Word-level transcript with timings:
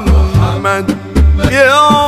محمد 0.00 0.96
يا 1.50 2.07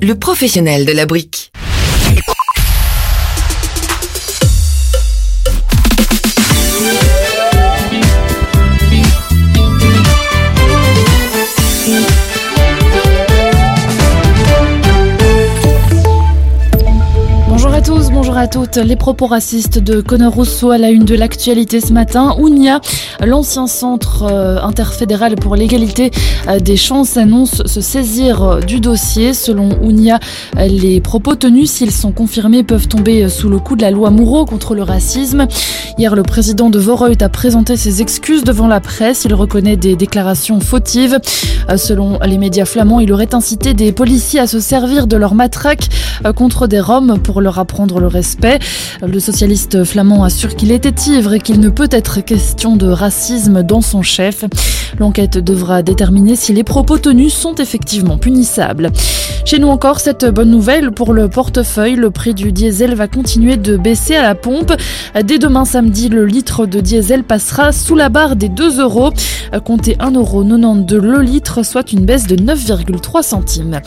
le 0.00 0.14
professionnel 0.14 0.84
de 0.84 0.92
la 0.92 1.06
brique. 1.06 1.50
Bonjour 18.36 18.44
à 18.44 18.48
toutes. 18.48 18.76
Les 18.76 18.96
propos 18.96 19.26
racistes 19.26 19.78
de 19.78 20.02
Conor 20.02 20.34
Rousseau 20.34 20.70
à 20.70 20.76
la 20.76 20.90
une 20.90 21.04
de 21.04 21.14
l'actualité 21.14 21.80
ce 21.80 21.94
matin. 21.94 22.36
Ounia, 22.38 22.82
l'ancien 23.24 23.66
centre 23.66 24.24
euh, 24.24 24.60
interfédéral 24.60 25.36
pour 25.36 25.56
l'égalité 25.56 26.10
euh, 26.46 26.58
des 26.58 26.76
chances, 26.76 27.16
annonce 27.16 27.62
se 27.64 27.80
saisir 27.80 28.42
euh, 28.42 28.60
du 28.60 28.78
dossier. 28.78 29.32
Selon 29.32 29.70
Ounia, 29.82 30.18
les 30.58 31.00
propos 31.00 31.34
tenus, 31.34 31.70
s'ils 31.70 31.92
sont 31.92 32.12
confirmés, 32.12 32.62
peuvent 32.62 32.88
tomber 32.88 33.26
sous 33.30 33.48
le 33.48 33.58
coup 33.58 33.74
de 33.74 33.80
la 33.80 33.90
loi 33.90 34.10
Moureau 34.10 34.44
contre 34.44 34.74
le 34.74 34.82
racisme. 34.82 35.46
Hier, 35.96 36.14
le 36.14 36.22
président 36.22 36.68
de 36.68 36.78
Voreut 36.78 37.16
a 37.18 37.28
présenté 37.30 37.76
ses 37.76 38.02
excuses 38.02 38.44
devant 38.44 38.66
la 38.66 38.80
presse. 38.80 39.24
Il 39.24 39.32
reconnaît 39.32 39.76
des 39.76 39.96
déclarations 39.96 40.60
fautives. 40.60 41.18
Selon 41.76 42.18
les 42.24 42.36
médias 42.36 42.66
flamands, 42.66 43.00
il 43.00 43.12
aurait 43.12 43.34
incité 43.34 43.72
des 43.72 43.92
policiers 43.92 44.40
à 44.40 44.46
se 44.46 44.60
servir 44.60 45.06
de 45.06 45.16
leur 45.16 45.34
matraque 45.34 45.88
contre 46.36 46.66
des 46.66 46.80
Roms 46.80 47.18
pour 47.18 47.40
leur 47.40 47.58
apprendre 47.58 47.98
le 47.98 48.06
respect. 48.06 48.25
Euh, 48.44 48.58
Le 49.06 49.20
socialiste 49.20 49.84
flamand 49.84 50.24
assure 50.24 50.56
qu'il 50.56 50.72
était 50.72 50.94
ivre 51.10 51.34
et 51.34 51.40
qu'il 51.40 51.60
ne 51.60 51.68
peut 51.68 51.88
être 51.90 52.20
question 52.20 52.76
de 52.76 52.88
racisme 52.88 53.62
dans 53.62 53.80
son 53.80 54.02
chef. 54.02 54.44
L'enquête 54.98 55.38
devra 55.38 55.82
déterminer 55.82 56.36
si 56.36 56.52
les 56.52 56.64
propos 56.64 56.98
tenus 56.98 57.34
sont 57.34 57.54
effectivement 57.54 58.18
punissables. 58.18 58.90
Chez 59.44 59.58
nous 59.58 59.68
encore, 59.68 60.00
cette 60.00 60.24
bonne 60.24 60.50
nouvelle 60.50 60.90
pour 60.90 61.12
le 61.12 61.28
portefeuille, 61.28 61.94
le 61.94 62.10
prix 62.10 62.34
du 62.34 62.52
diesel 62.52 62.94
va 62.94 63.06
continuer 63.06 63.56
de 63.56 63.76
baisser 63.76 64.16
à 64.16 64.22
la 64.22 64.34
pompe. 64.34 64.72
Dès 65.24 65.38
demain 65.38 65.64
samedi, 65.64 66.08
le 66.08 66.26
litre 66.26 66.66
de 66.66 66.80
diesel 66.80 67.22
passera 67.22 67.72
sous 67.72 67.94
la 67.94 68.08
barre 68.08 68.36
des 68.36 68.48
2 68.48 68.80
euros. 68.80 69.10
Comptez 69.64 69.94
1,92€ 69.94 70.98
le 70.98 71.20
litre, 71.20 71.64
soit 71.64 71.92
une 71.92 72.04
baisse 72.04 72.26
de 72.26 72.36
9,3 72.36 73.22
centimes. 73.22 73.80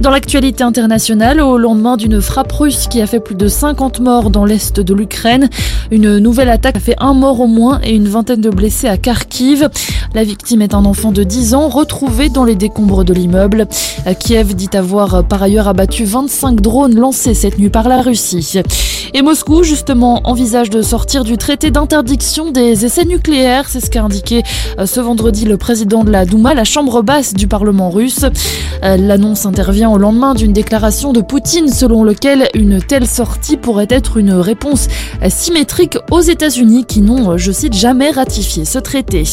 Dans 0.00 0.10
l'actualité 0.10 0.62
internationale, 0.62 1.40
au 1.40 1.56
lendemain 1.56 1.96
d'une 1.96 2.20
frappe 2.20 2.52
russe 2.52 2.86
qui 2.90 3.00
a 3.00 3.06
fait 3.06 3.20
plus 3.20 3.34
de 3.34 3.48
50 3.48 3.85
morts 4.00 4.30
dans 4.30 4.44
l'est 4.44 4.80
de 4.80 4.94
l'Ukraine, 4.94 5.48
une 5.90 6.18
nouvelle 6.18 6.48
attaque 6.48 6.76
a 6.76 6.80
fait 6.80 6.96
un 6.98 7.14
mort 7.14 7.40
au 7.40 7.46
moins 7.46 7.80
et 7.82 7.94
une 7.94 8.08
vingtaine 8.08 8.40
de 8.40 8.50
blessés 8.50 8.88
à 8.88 8.96
Kharkiv. 8.96 9.68
La 10.14 10.24
victime 10.24 10.62
est 10.62 10.74
un 10.74 10.84
enfant 10.84 11.12
de 11.12 11.22
10 11.22 11.54
ans 11.54 11.68
retrouvé 11.68 12.28
dans 12.28 12.44
les 12.44 12.54
décombres 12.54 13.04
de 13.04 13.12
l'immeuble. 13.12 13.66
Kiev 14.20 14.54
dit 14.54 14.70
avoir 14.74 15.24
par 15.24 15.42
ailleurs 15.42 15.68
abattu 15.68 16.04
25 16.04 16.60
drones 16.60 16.94
lancés 16.94 17.34
cette 17.34 17.58
nuit 17.58 17.70
par 17.70 17.88
la 17.88 18.02
Russie. 18.02 18.60
Et 19.14 19.22
Moscou, 19.22 19.62
justement, 19.62 20.20
envisage 20.24 20.70
de 20.70 20.82
sortir 20.82 21.24
du 21.24 21.36
traité 21.36 21.70
d'interdiction 21.70 22.50
des 22.50 22.84
essais 22.84 23.04
nucléaires. 23.04 23.68
C'est 23.68 23.80
ce 23.80 23.90
qu'a 23.90 24.02
indiqué 24.02 24.42
euh, 24.78 24.86
ce 24.86 25.00
vendredi 25.00 25.44
le 25.44 25.56
président 25.56 26.04
de 26.04 26.10
la 26.10 26.24
Douma, 26.24 26.54
la 26.54 26.64
chambre 26.64 27.02
basse 27.02 27.34
du 27.34 27.46
Parlement 27.46 27.90
russe. 27.90 28.24
Euh, 28.84 28.96
L'annonce 28.96 29.46
intervient 29.46 29.90
au 29.90 29.98
lendemain 29.98 30.34
d'une 30.34 30.52
déclaration 30.52 31.12
de 31.12 31.20
Poutine 31.20 31.68
selon 31.68 32.04
lequel 32.04 32.48
une 32.54 32.80
telle 32.80 33.06
sortie 33.06 33.56
pourrait 33.56 33.75
être 33.88 34.16
une 34.16 34.32
réponse 34.32 34.88
symétrique 35.28 35.98
aux 36.10 36.20
États-Unis 36.20 36.84
qui 36.84 37.00
n'ont, 37.00 37.32
euh, 37.32 37.36
je 37.38 37.52
cite, 37.52 37.74
jamais 37.74 38.10
ratifié 38.10 38.64
ce 38.64 38.78
traité. 38.78 39.24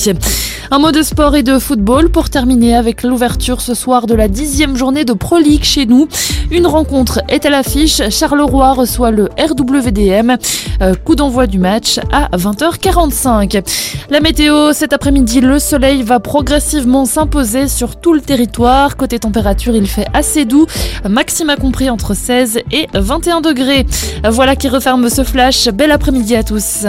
Un 0.71 0.79
mot 0.79 0.91
de 0.91 1.01
sport 1.01 1.35
et 1.35 1.43
de 1.43 1.59
football 1.59 2.09
pour 2.09 2.29
terminer 2.29 2.75
avec 2.75 3.03
l'ouverture 3.03 3.61
ce 3.61 3.73
soir 3.73 4.07
de 4.07 4.15
la 4.15 4.27
dixième 4.27 4.75
journée 4.75 5.05
de 5.05 5.13
Pro 5.13 5.37
League 5.37 5.63
chez 5.63 5.85
nous. 5.85 6.07
Une 6.51 6.67
rencontre 6.67 7.21
est 7.29 7.45
à 7.45 7.49
l'affiche. 7.49 8.01
Charleroi 8.09 8.73
reçoit 8.73 9.11
le 9.11 9.29
RWDM. 9.37 10.37
Euh, 10.81 10.95
coup 10.95 11.15
d'envoi 11.15 11.47
du 11.47 11.59
match 11.59 11.99
à 12.11 12.35
20h45. 12.35 13.63
La 14.09 14.19
météo, 14.19 14.73
cet 14.73 14.93
après-midi, 14.93 15.41
le 15.41 15.59
soleil 15.59 16.01
va 16.03 16.19
progressivement 16.19 17.05
s'imposer 17.05 17.67
sur 17.67 17.95
tout 17.95 18.13
le 18.13 18.21
territoire. 18.21 18.97
Côté 18.97 19.19
température, 19.19 19.75
il 19.75 19.87
fait 19.87 20.07
assez 20.13 20.45
doux. 20.45 20.65
Maxima 21.07 21.55
compris 21.55 21.89
entre 21.89 22.13
16 22.13 22.59
et 22.71 22.87
21 22.93 23.41
degrés. 23.41 23.85
Voilà 24.33 24.55
qui 24.55 24.67
referme 24.67 25.09
ce 25.09 25.23
flash. 25.23 25.69
Bel 25.69 25.91
après-midi 25.91 26.35
à 26.35 26.41
tous. 26.41 26.87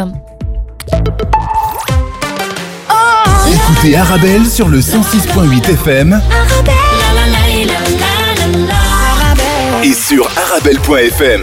Écoutez 3.46 3.96
Arabelle 3.98 4.46
sur 4.46 4.68
le 4.68 4.80
106.8 4.80 5.70
FM 5.72 6.22
et 9.82 9.92
sur 9.92 10.26
arabelle.fm. 10.38 11.42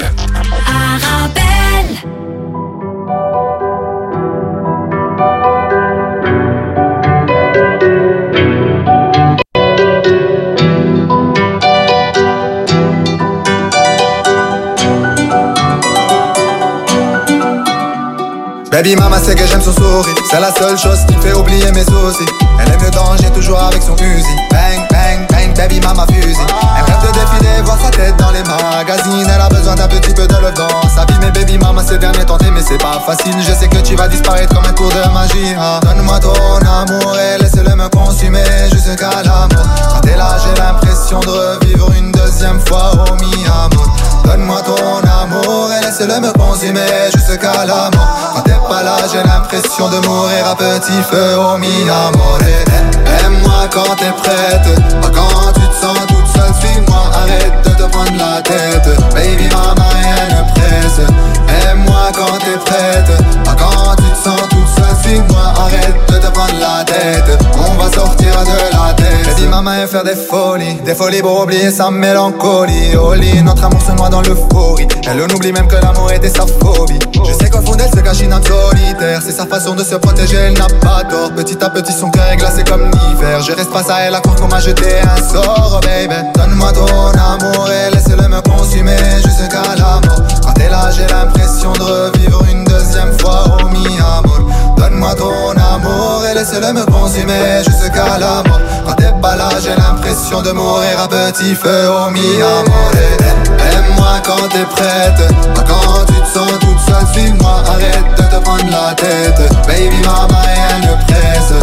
Baby 18.82 18.96
mama 18.96 19.20
sait 19.20 19.36
que 19.36 19.46
j'aime 19.46 19.62
son 19.62 19.74
sourire. 19.74 20.16
C'est 20.28 20.40
la 20.40 20.52
seule 20.52 20.76
chose 20.76 21.06
qui 21.08 21.16
me 21.16 21.22
fait 21.22 21.34
oublier 21.34 21.72
mes 21.72 21.84
soucis. 21.84 22.26
Elle 22.60 22.74
aime 22.74 22.82
le 22.82 22.90
danger 22.90 23.30
toujours 23.30 23.60
avec 23.60 23.80
son 23.84 23.96
fusil 23.96 24.26
Bang 24.50 24.88
bang 24.90 25.28
bang 25.30 25.56
baby 25.56 25.80
mama 25.82 26.08
fusil 26.08 26.36
de 27.02 27.12
défiler 27.12 27.62
voir 27.64 27.78
sa 27.82 27.90
tête 27.90 28.16
dans 28.18 28.32
les 28.32 28.44
magazines. 28.44 29.28
Elle 29.34 29.42
a 29.42 29.50
besoin 29.50 29.76
d'un 29.76 29.88
petit 29.88 30.14
peu 30.14 30.28
de 30.28 30.34
love 30.36 30.54
dans 30.54 30.90
sa 30.90 31.06
vie 31.06 31.18
Mais 31.22 31.32
baby 31.32 31.58
mama 31.58 31.84
ces 31.88 31.98
derniers 31.98 32.26
temps 32.26 32.38
mais 32.54 32.62
c'est 32.62 32.78
pas 32.78 33.02
facile. 33.06 33.36
Je 33.40 33.54
sais 33.54 33.68
que 33.68 33.78
tu 33.78 33.96
vas 33.96 34.08
disparaître 34.08 34.54
comme 34.54 34.66
un 34.66 34.74
tour 34.74 34.90
de 34.90 35.14
magie 35.14 35.56
hein. 35.58 35.80
Donne-moi 35.82 36.20
ton 36.20 36.34
amour 36.34 37.18
et 37.18 37.42
laisse-le 37.42 37.76
me 37.76 37.90
consumer 37.90 38.44
jusqu'à 38.72 39.24
la 39.24 39.48
mort. 39.54 39.68
Quand 39.94 40.02
t'es 40.02 40.16
là 40.16 40.38
j'ai 40.44 40.62
l'impression 40.62 41.20
de 41.20 41.30
revivre 41.30 41.92
une 41.98 42.12
deuxième 42.12 42.60
fois 42.60 42.92
au 42.94 43.16
mi-amour. 43.16 43.88
Donne-moi 44.26 44.62
ton 44.62 44.76
amour 44.76 45.70
et 45.72 45.86
laisse-le 45.86 46.20
me 46.20 46.32
consumer 46.34 47.12
jusqu'à 47.14 47.66
la 47.66 47.90
mort. 47.96 48.34
Quand 48.36 48.42
t'es 48.42 48.60
pas 48.70 48.84
là 48.84 48.98
j'ai 49.12 49.24
l'impression 49.24 49.90
de 49.90 50.06
mourir 50.08 50.48
à 50.50 50.56
petit 50.56 51.02
feu 51.10 51.38
au 51.38 51.58
mi-amour. 51.58 52.40
Aime-moi 53.26 53.68
quand 53.74 53.96
t'es 53.96 54.12
prête. 54.12 55.02
Pas 55.02 55.10
quand 55.10 55.54
tu 55.54 55.62
te 55.62 55.86
sens 55.86 55.98
toute 56.08 56.28
seule 56.28 56.41
Suis-moi, 56.60 57.04
arrête 57.14 57.54
de 57.64 57.70
te 57.70 57.84
prendre 57.84 58.18
la 58.18 58.42
tête. 58.42 58.90
Baby 59.14 59.48
mama 59.50 59.86
rien 60.02 60.28
ne 60.30 60.52
presse. 60.54 61.02
Aime-moi 61.66 62.12
quand 62.14 62.38
t'es 62.40 62.58
prête. 62.66 63.44
Pas 63.44 63.56
quand 63.56 63.96
tu 63.96 64.04
te 64.04 64.30
sens 64.30 64.42
seule 64.52 64.61
Suis-moi, 65.04 65.54
arrête 65.58 65.96
de 66.08 66.18
te 66.18 66.32
prendre 66.32 66.54
la 66.60 66.84
tête 66.84 67.40
On 67.58 67.74
va 67.82 67.92
sortir 67.92 68.32
de 68.44 68.76
la 68.76 68.94
tête 68.94 69.26
Baby 69.26 69.48
mama 69.48 69.84
et 69.84 69.88
faire 69.88 70.04
des 70.04 70.16
folies 70.16 70.76
Des 70.86 70.96
folies 70.96 71.22
pour 71.22 71.42
oublier 71.42 71.72
sa 71.72 71.90
mélancolie 71.90 72.96
Au 72.96 73.14
lit, 73.14 73.42
notre 73.42 73.66
amour 73.66 73.82
se 73.82 73.92
noie 73.94 74.10
dans 74.10 74.22
l'euphorie 74.22 74.88
Elle 75.08 75.26
n'oublie 75.26 75.52
même 75.52 75.68
que 75.68 75.76
l'amour 75.76 76.12
était 76.12 76.30
sa 76.30 76.46
phobie 76.46 77.00
Je 77.28 77.34
sais 77.34 77.50
qu'au 77.50 77.62
fond 77.62 77.76
d'elle 77.76 77.90
se 77.90 78.00
cache 78.00 78.22
une 78.22 78.34
âme 78.34 78.44
solitaire. 78.44 79.22
C'est 79.24 79.32
sa 79.32 79.46
façon 79.46 79.76
de 79.76 79.84
se 79.84 79.96
protéger, 79.96 80.38
elle 80.38 80.58
n'a 80.58 80.68
pas 80.82 81.04
tort. 81.10 81.32
Petit 81.36 81.64
à 81.64 81.70
petit, 81.70 81.94
son 81.94 82.10
cœur 82.10 82.26
est 82.32 82.38
glacé 82.38 82.64
comme 82.64 82.90
l'hiver. 82.92 83.42
Je 83.42 83.54
reste 83.54 83.72
face 83.72 83.90
à 83.90 84.02
elle, 84.02 84.16
à 84.16 84.22
court 84.22 84.36
qu'on 84.36 84.48
m'a 84.48 84.60
jeté 84.60 85.00
un 85.02 85.22
sort, 85.22 85.80
oh 85.82 85.86
baby. 85.86 86.16
Donne-moi 86.36 86.72
ton 86.74 86.86
amour 86.86 87.70
et 87.70 87.94
laisse-le 87.94 88.28
me 88.28 88.42
consumer 88.42 88.98
jusqu'à 89.24 89.62
la 89.78 90.00
mort. 90.08 90.22
Quand 90.44 90.54
t'es 90.54 90.70
là, 90.70 90.90
j'ai 90.92 91.08
l'impression 91.08 91.74
de 91.74 91.84
revivre 91.84 92.44
une 92.52 92.64
deuxième 92.66 93.18
fois, 93.20 93.44
oh 93.60 93.68
mi 93.70 93.86
amour. 94.00 94.50
Donne-moi 94.82 95.14
ton 95.14 95.52
amour 95.52 96.24
et 96.26 96.34
laisse-le 96.34 96.74
me 96.74 96.84
consumer 96.86 97.62
jusqu'à 97.64 98.18
la 98.18 98.42
mort. 98.50 98.60
Quand 98.84 98.96
t'es 98.96 99.14
pas 99.22 99.36
là, 99.36 99.50
j'ai 99.64 99.76
l'impression 99.76 100.42
de 100.42 100.52
mourir 100.52 101.00
à 101.04 101.08
petit 101.08 101.54
feu, 101.54 101.88
oh 101.88 102.10
mi 102.10 102.42
amour. 102.42 102.92
Aime-moi 103.76 104.14
quand 104.26 104.48
t'es 104.50 104.66
prête, 104.66 105.22
quand 105.68 106.06
tu 106.08 106.16
te 106.16 106.40
sens 106.40 106.52
toute 106.60 106.80
seule, 106.80 107.06
suis-moi, 107.14 107.62
arrête 107.68 108.06
de 108.18 108.24
te 108.24 108.44
prendre 108.44 108.72
la 108.72 108.96
tête. 108.96 109.54
Baby 109.68 110.02
mama, 110.04 110.42
rien 110.42 110.80
ne 110.80 110.96
presse. 111.06 111.54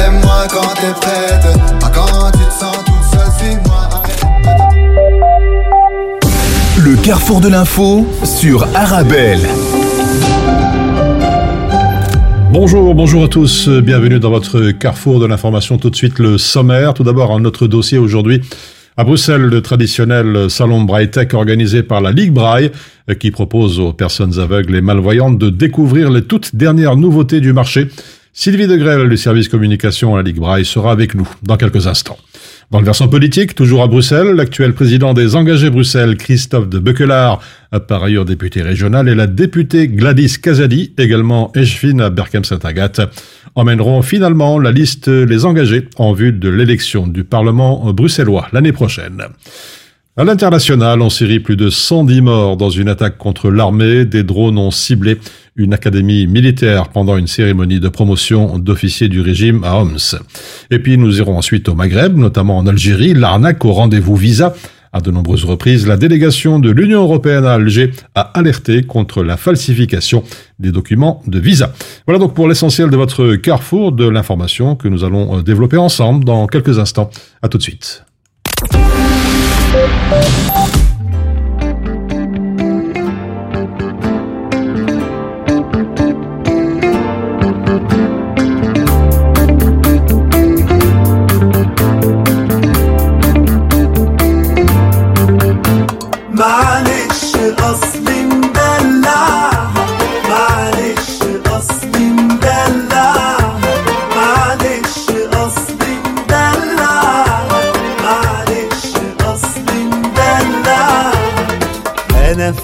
Aime-moi 0.00 0.46
quand 0.50 0.72
t'es 0.80 0.94
prête, 1.02 1.46
quand 1.92 2.30
tu 2.30 2.44
te 2.46 2.64
sens 2.64 2.78
toute 2.86 3.04
seule, 3.12 3.32
suis-moi. 3.36 3.90
Le 6.78 6.96
carrefour 6.96 7.42
de 7.42 7.48
l'info 7.48 8.06
sur 8.24 8.66
Arabelle. 8.74 9.46
Bonjour, 12.54 12.94
bonjour 12.94 13.24
à 13.24 13.28
tous, 13.28 13.68
bienvenue 13.68 14.20
dans 14.20 14.30
votre 14.30 14.70
carrefour 14.70 15.18
de 15.18 15.26
l'information. 15.26 15.76
Tout 15.76 15.90
de 15.90 15.96
suite 15.96 16.20
le 16.20 16.38
sommaire. 16.38 16.94
Tout 16.94 17.02
d'abord, 17.02 17.40
notre 17.40 17.66
dossier 17.66 17.98
aujourd'hui. 17.98 18.42
À 18.96 19.02
Bruxelles, 19.02 19.42
le 19.42 19.60
traditionnel 19.60 20.48
salon 20.48 20.82
Braille 20.82 21.10
Tech 21.10 21.34
organisé 21.34 21.82
par 21.82 22.00
la 22.00 22.12
Ligue 22.12 22.30
Braille, 22.30 22.70
qui 23.18 23.32
propose 23.32 23.80
aux 23.80 23.92
personnes 23.92 24.38
aveugles 24.38 24.76
et 24.76 24.80
malvoyantes 24.80 25.36
de 25.36 25.50
découvrir 25.50 26.10
les 26.10 26.22
toutes 26.22 26.54
dernières 26.54 26.94
nouveautés 26.94 27.40
du 27.40 27.52
marché. 27.52 27.88
Sylvie 28.32 28.68
Degrelle 28.68 29.08
du 29.08 29.16
service 29.16 29.48
communication 29.48 30.14
à 30.14 30.18
la 30.18 30.22
Ligue 30.22 30.38
Braille 30.38 30.64
sera 30.64 30.92
avec 30.92 31.16
nous 31.16 31.28
dans 31.42 31.56
quelques 31.56 31.88
instants. 31.88 32.18
Dans 32.70 32.78
le 32.78 32.84
versant 32.84 33.08
politique, 33.08 33.54
toujours 33.54 33.82
à 33.82 33.86
Bruxelles, 33.86 34.34
l'actuel 34.34 34.72
président 34.72 35.14
des 35.14 35.36
Engagés 35.36 35.70
Bruxelles, 35.70 36.16
Christophe 36.16 36.68
de 36.68 36.78
Bequelard, 36.78 37.40
par 37.86 38.02
ailleurs 38.02 38.24
député 38.24 38.62
régional, 38.62 39.08
et 39.08 39.14
la 39.14 39.26
députée 39.26 39.86
Gladys 39.88 40.40
Casadi, 40.40 40.92
également 40.98 41.52
échevine 41.54 42.00
à 42.00 42.10
Berkem-Saint-Agathe, 42.10 43.02
emmèneront 43.54 44.02
finalement 44.02 44.58
la 44.58 44.72
liste 44.72 45.08
Les 45.08 45.44
Engagés 45.44 45.88
en 45.96 46.12
vue 46.12 46.32
de 46.32 46.48
l'élection 46.48 47.06
du 47.06 47.22
Parlement 47.22 47.92
bruxellois 47.92 48.48
l'année 48.52 48.72
prochaine. 48.72 49.22
À 50.16 50.22
l'international, 50.22 51.02
en 51.02 51.10
Syrie, 51.10 51.40
plus 51.40 51.56
de 51.56 51.70
110 51.70 52.20
morts 52.20 52.56
dans 52.56 52.70
une 52.70 52.88
attaque 52.88 53.18
contre 53.18 53.50
l'armée. 53.50 54.04
Des 54.04 54.22
drones 54.22 54.58
ont 54.58 54.70
ciblé 54.70 55.18
une 55.56 55.72
académie 55.72 56.26
militaire 56.26 56.88
pendant 56.88 57.16
une 57.16 57.26
cérémonie 57.26 57.80
de 57.80 57.88
promotion 57.88 58.58
d'officiers 58.58 59.08
du 59.08 59.20
régime 59.20 59.62
à 59.64 59.76
Homs. 59.76 60.18
Et 60.70 60.78
puis 60.78 60.98
nous 60.98 61.18
irons 61.18 61.38
ensuite 61.38 61.68
au 61.68 61.74
Maghreb, 61.74 62.16
notamment 62.16 62.58
en 62.58 62.66
Algérie, 62.66 63.14
l'arnaque 63.14 63.64
au 63.64 63.72
rendez-vous 63.72 64.16
visa. 64.16 64.54
À 64.92 65.00
de 65.00 65.10
nombreuses 65.10 65.44
reprises, 65.44 65.88
la 65.88 65.96
délégation 65.96 66.60
de 66.60 66.70
l'Union 66.70 67.02
européenne 67.02 67.44
à 67.44 67.54
Alger 67.54 67.90
a 68.14 68.20
alerté 68.20 68.84
contre 68.84 69.24
la 69.24 69.36
falsification 69.36 70.22
des 70.60 70.70
documents 70.70 71.20
de 71.26 71.40
visa. 71.40 71.72
Voilà 72.06 72.20
donc 72.20 72.34
pour 72.34 72.46
l'essentiel 72.46 72.90
de 72.90 72.96
votre 72.96 73.34
carrefour 73.34 73.90
de 73.90 74.08
l'information 74.08 74.76
que 74.76 74.86
nous 74.86 75.02
allons 75.02 75.42
développer 75.42 75.78
ensemble 75.78 76.24
dans 76.24 76.46
quelques 76.46 76.78
instants. 76.78 77.10
À 77.42 77.48
tout 77.48 77.58
de 77.58 77.62
suite. 77.64 78.04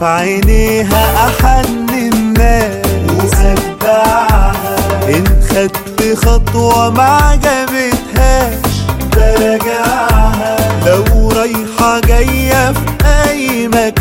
في 0.01 0.07
عينيها 0.07 1.29
أحن 1.29 1.89
الناس. 1.91 3.35
إن 5.09 5.25
خدت 5.51 6.19
خطوة 6.25 6.91
ما 6.91 7.03
عجبتهاش 7.03 8.75
براجعها 9.17 10.57
لو 10.87 11.29
رايحة 11.29 12.01
جاية 12.01 12.73
في 12.73 12.81
أي 13.29 13.69
مكان. 13.69 14.00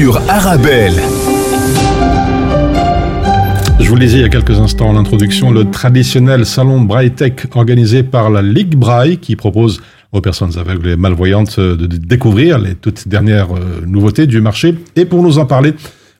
Sur 0.00 0.16
Arabelle. 0.30 0.94
Je 3.78 3.86
vous 3.86 3.96
le 3.96 4.00
disais 4.00 4.16
il 4.16 4.22
y 4.22 4.24
a 4.24 4.30
quelques 4.30 4.58
instants 4.58 4.88
en 4.88 4.96
introduction, 4.96 5.50
le 5.50 5.70
traditionnel 5.70 6.46
salon 6.46 6.80
Braille 6.80 7.10
Tech 7.10 7.34
organisé 7.54 8.02
par 8.02 8.30
la 8.30 8.40
Ligue 8.40 8.76
Braille 8.76 9.18
qui 9.18 9.36
propose 9.36 9.82
aux 10.12 10.22
personnes 10.22 10.56
aveugles 10.56 10.88
et 10.88 10.96
malvoyantes 10.96 11.60
de 11.60 11.86
découvrir 11.86 12.58
les 12.58 12.76
toutes 12.76 13.08
dernières 13.08 13.54
euh, 13.54 13.84
nouveautés 13.86 14.26
du 14.26 14.40
marché. 14.40 14.74
Et 14.96 15.04
pour 15.04 15.22
nous 15.22 15.38
en 15.38 15.44
parler, 15.44 15.74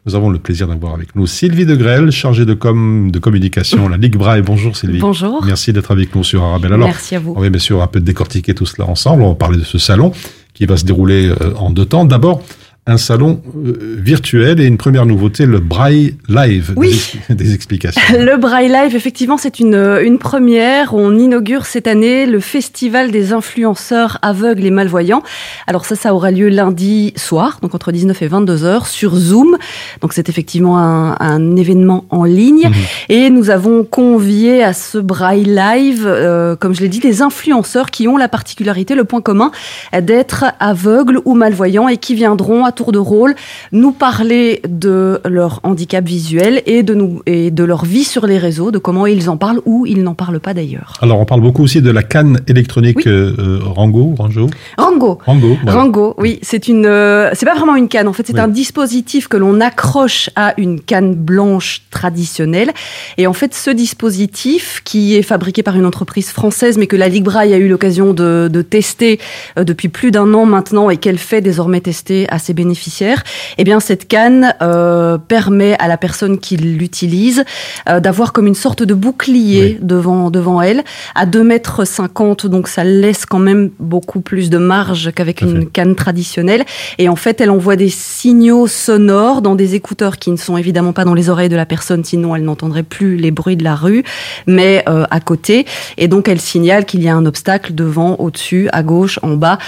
nous 0.05 0.15
avons 0.15 0.29
le 0.29 0.39
plaisir 0.39 0.69
d'avoir 0.69 0.93
avec 0.93 1.17
nous 1.17 1.27
Sylvie 1.27 1.65
De 1.65 1.75
Grelle, 1.75 2.11
chargée 2.11 2.45
de, 2.45 2.53
com 2.53 3.11
de 3.11 3.19
communication 3.19 3.87
à 3.87 3.89
la 3.89 3.97
Ligue 3.97 4.19
Braille. 4.19 4.43
Bonjour 4.43 4.77
Sylvie. 4.77 4.99
Bonjour. 4.99 5.43
Merci 5.43 5.73
d'être 5.73 5.91
avec 5.91 6.15
nous 6.15 6.23
sur 6.23 6.43
Arabelle. 6.43 6.75
Alors, 6.75 6.89
Merci 6.89 7.15
à 7.15 7.19
vous. 7.19 7.33
On 7.35 7.41
va 7.41 7.49
bien 7.49 7.59
sûr 7.59 7.81
un 7.81 7.87
peu 7.87 8.01
décortiquer 8.01 8.53
tout 8.53 8.67
cela 8.67 8.87
ensemble. 8.87 9.23
On 9.23 9.31
va 9.31 9.37
parler 9.37 9.57
de 9.57 9.65
ce 9.65 9.79
salon 9.79 10.13
qui 10.53 10.67
va 10.67 10.77
se 10.77 10.85
dérouler 10.85 11.31
euh, 11.31 11.55
en 11.57 11.71
deux 11.71 11.87
temps. 11.87 12.05
D'abord, 12.05 12.43
un 12.91 12.99
salon 12.99 13.41
euh, 13.57 13.97
virtuel 13.99 14.61
et 14.61 14.67
une 14.67 14.77
première 14.77 15.07
nouveauté, 15.07 15.47
le 15.47 15.61
Braille 15.61 16.17
Live. 16.29 16.73
Oui. 16.77 17.01
Des, 17.29 17.35
des 17.45 17.55
explications. 17.55 18.01
Le 18.19 18.37
Braille 18.37 18.69
Live, 18.69 18.97
effectivement, 18.97 19.37
c'est 19.39 19.61
une, 19.61 19.77
une 20.03 20.19
première. 20.19 20.95
On 20.95 21.17
inaugure 21.17 21.67
cette 21.67 21.87
année 21.87 22.27
le 22.27 22.41
Festival 22.41 23.11
des 23.11 23.33
influenceurs 23.33 24.19
aveugles 24.23 24.65
et 24.65 24.71
malvoyants. 24.71 25.23
Alors 25.67 25.85
ça, 25.85 25.95
ça 25.97 26.15
aura 26.15 26.31
lieu 26.31 26.49
lundi 26.49 27.13
soir, 27.17 27.59
donc 27.63 27.75
entre 27.75 27.93
19 27.93 28.21
et 28.23 28.27
22 28.27 28.65
heures, 28.65 28.87
sur 28.87 29.15
Zoom. 29.17 29.57
Donc 30.01 30.13
c'est 30.13 30.29
effectivement 30.29 30.79
un, 30.79 31.17
un, 31.21 31.57
événement 31.57 32.05
en 32.11 32.25
ligne. 32.25 32.69
Mmh. 32.69 32.73
Et 33.09 33.31
nous 33.31 33.51
avons 33.51 33.85
convié 33.85 34.63
à 34.63 34.73
ce 34.73 34.99
Braille 34.99 35.45
Live, 35.45 36.05
euh, 36.07 36.57
comme 36.57 36.75
je 36.75 36.81
l'ai 36.81 36.89
dit, 36.89 37.01
des 37.01 37.23
influenceurs 37.23 37.91
qui 37.91 38.09
ont 38.09 38.17
la 38.17 38.29
particularité, 38.29 38.95
le 38.95 39.05
point 39.05 39.21
commun, 39.21 39.51
d'être 39.93 40.45
aveugles 40.59 41.21
ou 41.25 41.35
malvoyants 41.35 41.89
et 41.89 41.97
qui 41.97 42.15
viendront 42.15 42.65
à 42.65 42.73
tour 42.81 42.93
de 42.93 42.99
rôle 42.99 43.35
nous 43.73 43.93
parler 43.93 44.63
de 44.67 45.21
leur 45.29 45.61
handicap 45.65 46.03
visuel 46.03 46.63
et 46.65 46.83
de, 46.83 46.95
nous, 46.95 47.21
et 47.27 47.51
de 47.51 47.65
leur 47.65 47.85
vie 47.85 48.05
sur 48.05 48.27
les 48.27 48.39
réseaux, 48.39 48.71
de 48.71 48.79
comment 48.79 49.05
ils 49.07 49.29
en 49.29 49.37
parlent 49.37 49.61
ou 49.67 49.85
ils 49.85 50.03
n'en 50.03 50.15
parlent 50.15 50.41
pas 50.41 50.55
d'ailleurs. 50.55 50.95
Alors 51.03 51.21
on 51.21 51.27
parle 51.27 51.43
beaucoup 51.43 51.63
aussi 51.63 51.83
de 51.83 51.91
la 51.91 52.03
canne 52.03 52.41
électronique 52.49 52.97
oui. 52.97 53.03
euh, 53.07 53.59
Rango, 53.63 54.15
Rango. 54.17 54.49
Rango. 54.79 55.19
Rango. 55.27 55.59
Voilà. 55.63 55.79
Rango, 55.79 56.15
oui, 56.17 56.39
c'est 56.41 56.69
une, 56.69 56.87
euh, 56.87 57.31
c'est 57.35 57.45
pas 57.45 57.55
vraiment 57.55 57.77
une 57.77 57.89
canne. 57.89 58.09
En 58.09 58.15
fait, 58.15 58.27
c'est 58.27 58.35
oui. 58.35 58.41
un 58.41 58.49
dispositif 58.49 59.29
que 59.29 59.37
l'on 59.37 59.61
accroche 59.61 60.31
à 60.37 60.55
une 60.57 60.81
canne 60.81 61.15
blanche 61.15 61.83
traditionnelle. 61.91 62.71
Et 63.19 63.27
en 63.27 63.35
fait, 63.35 63.55
ce 63.55 63.71
dispositif 63.71 64.81
qui 64.85 65.17
est 65.17 65.23
fabriqué 65.23 65.63
par 65.63 65.77
une 65.77 65.85
entreprise 65.85 66.31
française, 66.31 66.79
mais 66.79 66.87
que 66.87 66.97
la 66.97 67.09
Ligue 67.09 67.25
Braille 67.25 67.53
a 67.53 67.59
eu 67.59 67.69
l'occasion 67.69 68.15
de, 68.15 68.49
de, 68.51 68.63
tester 68.63 69.19
euh, 69.59 69.65
depuis 69.65 69.89
plus 69.89 70.11
d'un 70.11 70.33
an 70.33 70.47
maintenant 70.47 70.89
et 70.89 70.97
qu'elle 70.97 71.19
fait 71.19 71.43
désormais 71.43 71.81
tester 71.81 72.27
à 72.31 72.39
ses 72.39 72.55
bénéficiaires, 72.61 73.23
eh 73.57 73.65
bien 73.65 73.81
cette 73.81 74.07
canne 74.07 74.55
euh, 74.61 75.17
permet 75.17 75.77
à 75.79 75.89
la 75.89 75.97
personne 75.97 76.39
qui 76.39 76.59
l'utilise 76.59 77.45
euh, 77.89 78.01
d'avoir 78.01 78.35
comme 78.35 78.47
une 78.47 78.55
sorte 78.55 78.83
de 78.83 78.93
bouclier 78.93 79.63
oui. 79.63 79.79
devant 79.81 80.31
devant 80.31 80.61
elle. 80.61 80.85
À 81.15 81.25
2 81.25 81.43
mètres 81.43 81.87
50 81.87 82.47
donc 82.47 82.69
ça 82.69 82.85
laisse 82.85 83.25
quand 83.25 83.39
même 83.39 83.71
beaucoup 83.79 84.21
plus 84.21 84.51
de 84.51 84.59
marge 84.59 85.11
qu'avec 85.15 85.41
une 85.41 85.67
canne 85.71 85.95
traditionnelle. 85.95 86.65
Et 86.99 87.09
en 87.09 87.17
fait 87.17 87.41
elle 87.41 87.51
envoie 87.51 87.77
des 87.77 87.89
signaux 87.89 88.67
sonores 88.67 89.41
dans 89.41 89.55
des 89.55 89.75
écouteurs 89.75 90.19
qui 90.19 90.31
ne 90.31 90.37
sont 90.37 90.59
évidemment 90.59 90.93
pas 90.93 91.07
dans 91.07 91.15
les 91.15 91.31
oreilles 91.31 91.49
de 91.49 91.57
la 91.57 91.67
personne 91.67 92.05
sinon 92.05 92.37
elle 92.37 92.45
n'entendrait 92.45 92.83
plus 92.83 93.17
les 93.17 93.31
bruits 93.31 93.57
de 93.57 93.65
la 93.65 93.75
rue 93.75 94.05
mais 94.47 94.85
euh, 94.87 95.07
à 95.11 95.21
côté. 95.21 95.65
Et 95.97 96.09
donc 96.09 96.29
elle 96.29 96.41
signale 96.41 96.85
qu'il 96.85 97.03
y 97.03 97.09
a 97.09 97.15
un 97.15 97.25
obstacle 97.25 97.75
devant 97.75 98.17
au-dessus 98.17 98.69
à 98.73 98.83
gauche 98.83 99.19
en 99.23 99.37
bas. 99.37 99.59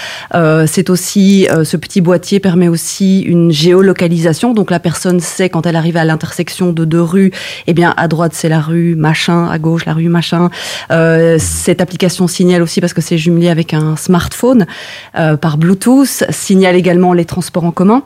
C'est 0.73 0.89
aussi 0.89 1.47
ce 1.71 1.77
petit 1.77 2.01
boîtier 2.01 2.39
permet 2.39 2.67
aussi 2.67 2.82
une 3.25 3.51
géolocalisation. 3.51 4.53
Donc 4.53 4.71
la 4.71 4.79
personne 4.79 5.19
sait 5.19 5.49
quand 5.49 5.65
elle 5.65 5.75
arrive 5.75 5.97
à 5.97 6.05
l'intersection 6.05 6.71
de 6.71 6.85
deux 6.85 7.01
rues, 7.01 7.31
eh 7.67 7.73
bien 7.73 7.93
à 7.97 8.07
droite 8.07 8.33
c'est 8.33 8.49
la 8.49 8.61
rue 8.61 8.95
machin, 8.95 9.47
à 9.49 9.57
gauche 9.59 9.85
la 9.85 9.93
rue 9.93 10.09
machin. 10.09 10.49
Euh, 10.91 11.37
cette 11.39 11.81
application 11.81 12.27
signale 12.27 12.61
aussi 12.61 12.81
parce 12.81 12.93
que 12.93 13.01
c'est 13.01 13.17
jumelé 13.17 13.49
avec 13.49 13.73
un 13.73 13.95
smartphone 13.95 14.65
euh, 15.17 15.37
par 15.37 15.57
Bluetooth. 15.57 16.23
Signale 16.29 16.75
également 16.75 17.13
les 17.13 17.25
transports 17.25 17.65
en 17.65 17.71
commun 17.71 18.03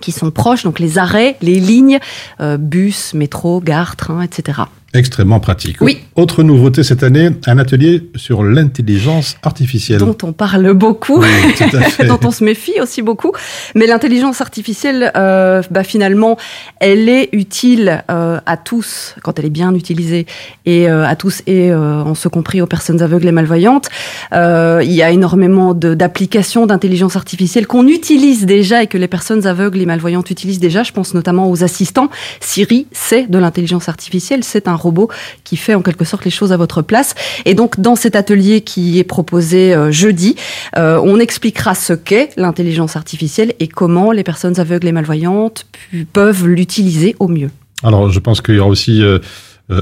qui 0.00 0.12
sont 0.12 0.30
proches, 0.30 0.64
donc 0.64 0.78
les 0.78 0.98
arrêts, 0.98 1.36
les 1.42 1.60
lignes, 1.60 1.98
euh, 2.40 2.56
bus, 2.56 3.14
métro, 3.14 3.60
gare, 3.60 3.96
train, 3.96 4.22
etc. 4.22 4.62
Extrêmement 4.94 5.40
pratique. 5.40 5.78
Oui. 5.80 6.00
Autre 6.16 6.42
nouveauté 6.42 6.82
cette 6.82 7.02
année, 7.02 7.30
un 7.46 7.56
atelier 7.56 8.10
sur 8.14 8.44
l'intelligence 8.44 9.36
artificielle. 9.42 10.00
Dont 10.00 10.18
on 10.22 10.34
parle 10.34 10.74
beaucoup, 10.74 11.18
oui, 11.18 11.28
tout 11.56 11.74
à 11.74 11.80
fait. 11.88 12.06
dont 12.06 12.18
on 12.24 12.30
se 12.30 12.44
méfie 12.44 12.78
aussi 12.78 13.00
beaucoup. 13.00 13.32
Mais 13.74 13.86
l'intelligence 13.86 14.42
artificielle, 14.42 15.10
euh, 15.16 15.62
bah, 15.70 15.82
finalement, 15.82 16.36
elle 16.78 17.08
est 17.08 17.30
utile 17.32 18.04
euh, 18.10 18.38
à 18.44 18.58
tous 18.58 19.14
quand 19.22 19.38
elle 19.38 19.46
est 19.46 19.50
bien 19.50 19.74
utilisée 19.74 20.26
et 20.66 20.90
euh, 20.90 21.06
à 21.06 21.16
tous 21.16 21.40
et 21.46 21.72
en 21.74 22.14
ce 22.14 22.28
compris 22.28 22.60
aux 22.60 22.66
personnes 22.66 23.00
aveugles 23.00 23.28
et 23.28 23.32
malvoyantes. 23.32 23.88
il 24.32 24.92
y 24.92 25.02
a 25.02 25.10
énormément 25.10 25.72
d'applications 25.72 26.66
d'intelligence 26.66 27.16
artificielle 27.16 27.66
qu'on 27.66 27.86
utilise 27.86 28.44
déjà 28.44 28.82
et 28.82 28.88
que 28.88 28.98
les 28.98 29.08
personnes 29.08 29.46
aveugles 29.46 29.80
et 29.80 29.86
malvoyantes 29.86 30.30
utilisent 30.30 30.60
déjà. 30.60 30.82
Je 30.82 30.92
pense 30.92 31.14
notamment 31.14 31.50
aux 31.50 31.64
assistants. 31.64 32.10
Siri, 32.40 32.86
c'est 32.92 33.30
de 33.30 33.38
l'intelligence 33.38 33.88
artificielle, 33.88 34.44
c'est 34.44 34.68
un 34.68 34.81
robot 34.82 35.08
qui 35.44 35.56
fait 35.56 35.74
en 35.74 35.82
quelque 35.82 36.04
sorte 36.04 36.24
les 36.24 36.30
choses 36.30 36.52
à 36.52 36.56
votre 36.56 36.82
place. 36.82 37.14
Et 37.44 37.54
donc, 37.54 37.80
dans 37.80 37.96
cet 37.96 38.16
atelier 38.16 38.60
qui 38.60 38.98
est 38.98 39.04
proposé 39.04 39.74
euh, 39.74 39.90
jeudi, 39.90 40.36
euh, 40.76 41.00
on 41.02 41.18
expliquera 41.18 41.74
ce 41.74 41.92
qu'est 41.92 42.30
l'intelligence 42.36 42.96
artificielle 42.96 43.54
et 43.60 43.68
comment 43.68 44.12
les 44.12 44.24
personnes 44.24 44.58
aveugles 44.60 44.88
et 44.88 44.92
malvoyantes 44.92 45.66
peuvent 46.12 46.46
l'utiliser 46.46 47.16
au 47.18 47.28
mieux. 47.28 47.50
Alors, 47.82 48.10
je 48.10 48.18
pense 48.18 48.40
qu'il 48.40 48.56
y 48.56 48.58
aura 48.58 48.68
aussi 48.68 49.02
euh, 49.02 49.18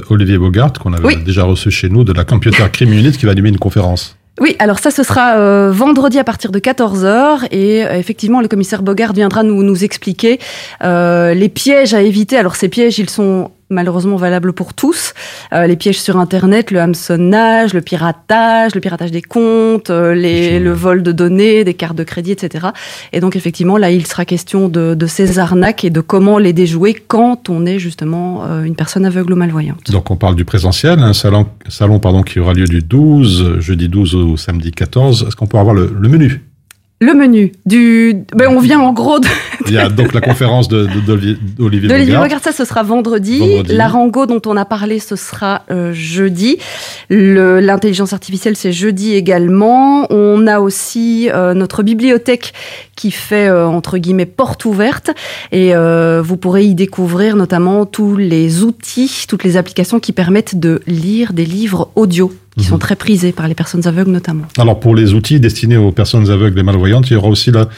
Olivier 0.08 0.38
Bogart, 0.38 0.72
qu'on 0.74 0.92
avait 0.92 1.06
oui. 1.06 1.16
déjà 1.24 1.44
reçu 1.44 1.70
chez 1.70 1.88
nous, 1.88 2.04
de 2.04 2.12
la 2.12 2.24
Computer 2.24 2.64
Crime 2.72 2.92
Unit, 2.92 3.12
qui 3.12 3.26
va 3.26 3.32
animer 3.32 3.48
une 3.48 3.58
conférence. 3.58 4.16
Oui, 4.40 4.56
alors 4.58 4.78
ça, 4.78 4.90
ce 4.90 5.02
sera 5.02 5.36
euh, 5.36 5.70
vendredi 5.70 6.18
à 6.18 6.24
partir 6.24 6.50
de 6.50 6.58
14h. 6.58 7.48
Et 7.50 7.84
euh, 7.84 7.98
effectivement, 7.98 8.40
le 8.40 8.48
commissaire 8.48 8.82
Bogart 8.82 9.12
viendra 9.12 9.42
nous, 9.42 9.62
nous 9.62 9.84
expliquer 9.84 10.38
euh, 10.82 11.34
les 11.34 11.50
pièges 11.50 11.92
à 11.92 12.00
éviter. 12.00 12.38
Alors 12.38 12.56
ces 12.56 12.68
pièges, 12.68 12.98
ils 12.98 13.10
sont 13.10 13.50
malheureusement 13.70 14.16
valables 14.16 14.52
pour 14.52 14.74
tous. 14.74 15.14
Euh, 15.52 15.66
les 15.66 15.76
pièges 15.76 16.00
sur 16.00 16.16
Internet, 16.18 16.70
le 16.70 16.80
hameçonnage, 16.80 17.72
le 17.72 17.80
piratage, 17.80 18.74
le 18.74 18.80
piratage 18.80 19.12
des 19.12 19.22
comptes, 19.22 19.90
euh, 19.90 20.14
les, 20.14 20.58
le 20.58 20.72
vol 20.72 21.02
de 21.02 21.12
données, 21.12 21.64
des 21.64 21.74
cartes 21.74 21.96
de 21.96 22.04
crédit, 22.04 22.32
etc. 22.32 22.68
Et 23.12 23.20
donc 23.20 23.36
effectivement, 23.36 23.76
là, 23.76 23.90
il 23.90 24.06
sera 24.06 24.24
question 24.24 24.68
de, 24.68 24.94
de 24.94 25.06
ces 25.06 25.38
arnaques 25.38 25.84
et 25.84 25.90
de 25.90 26.00
comment 26.00 26.38
les 26.38 26.52
déjouer 26.52 26.94
quand 26.94 27.48
on 27.48 27.64
est 27.64 27.78
justement 27.78 28.44
euh, 28.44 28.64
une 28.64 28.74
personne 28.74 29.06
aveugle 29.06 29.32
ou 29.32 29.36
malvoyante. 29.36 29.90
Donc 29.90 30.10
on 30.10 30.16
parle 30.16 30.34
du 30.34 30.44
présentiel, 30.44 30.98
un 30.98 31.12
salon, 31.12 31.46
salon 31.68 32.00
pardon, 32.00 32.22
qui 32.22 32.40
aura 32.40 32.54
lieu 32.54 32.66
du 32.66 32.80
12, 32.80 33.60
jeudi 33.60 33.88
12 33.88 34.14
au 34.16 34.36
samedi 34.36 34.72
14. 34.72 35.26
Est-ce 35.28 35.36
qu'on 35.36 35.46
peut 35.46 35.58
avoir 35.58 35.74
le, 35.74 35.94
le 35.98 36.08
menu? 36.08 36.49
Le 37.02 37.14
menu 37.14 37.52
du. 37.64 38.24
Ben, 38.34 38.48
on 38.48 38.60
vient 38.60 38.78
en 38.78 38.92
gros 38.92 39.18
de. 39.20 39.26
Il 39.66 39.74
y 39.74 39.78
a 39.78 39.88
donc 39.88 40.12
la 40.12 40.20
conférence 40.20 40.68
d'Olivier 40.68 40.98
de, 41.06 41.16
de, 41.16 41.88
D'Olivier 41.88 42.16
Bogart, 42.16 42.40
ça 42.42 42.52
ce 42.52 42.64
sera 42.64 42.82
vendredi. 42.82 43.38
vendredi. 43.38 43.72
La 43.74 43.88
Rango 43.88 44.26
dont 44.26 44.42
on 44.46 44.56
a 44.56 44.64
parlé, 44.64 44.98
ce 44.98 45.16
sera 45.16 45.62
euh, 45.70 45.92
jeudi. 45.94 46.58
L'intelligence 47.08 48.12
artificielle, 48.12 48.56
c'est 48.56 48.72
jeudi 48.72 49.14
également. 49.14 50.12
On 50.12 50.46
a 50.46 50.60
aussi 50.60 51.30
euh, 51.32 51.54
notre 51.54 51.82
bibliothèque 51.82 52.52
qui 52.96 53.10
fait 53.10 53.48
euh, 53.48 53.66
entre 53.66 53.96
guillemets 53.96 54.26
porte 54.26 54.64
ouverte 54.66 55.10
et 55.52 55.72
vous 55.74 56.36
pourrez 56.36 56.64
y 56.64 56.74
découvrir 56.74 57.36
notamment 57.36 57.86
tous 57.86 58.16
les 58.16 58.62
outils, 58.62 59.24
toutes 59.28 59.44
les 59.44 59.56
applications 59.56 60.00
qui 60.00 60.12
permettent 60.12 60.58
de 60.58 60.82
lire 60.86 61.32
des 61.32 61.46
livres 61.46 61.90
audio 61.94 62.30
qui 62.56 62.64
mmh. 62.64 62.68
sont 62.68 62.78
très 62.78 62.96
prisés 62.96 63.32
par 63.32 63.48
les 63.48 63.54
personnes 63.54 63.86
aveugles 63.86 64.10
notamment. 64.10 64.46
Alors 64.58 64.80
pour 64.80 64.94
les 64.94 65.14
outils 65.14 65.40
destinés 65.40 65.76
aux 65.76 65.92
personnes 65.92 66.30
aveugles 66.30 66.58
et 66.58 66.62
malvoyantes, 66.62 67.10
il 67.10 67.14
y 67.14 67.16
aura 67.16 67.28
aussi 67.28 67.50
la, 67.50 67.68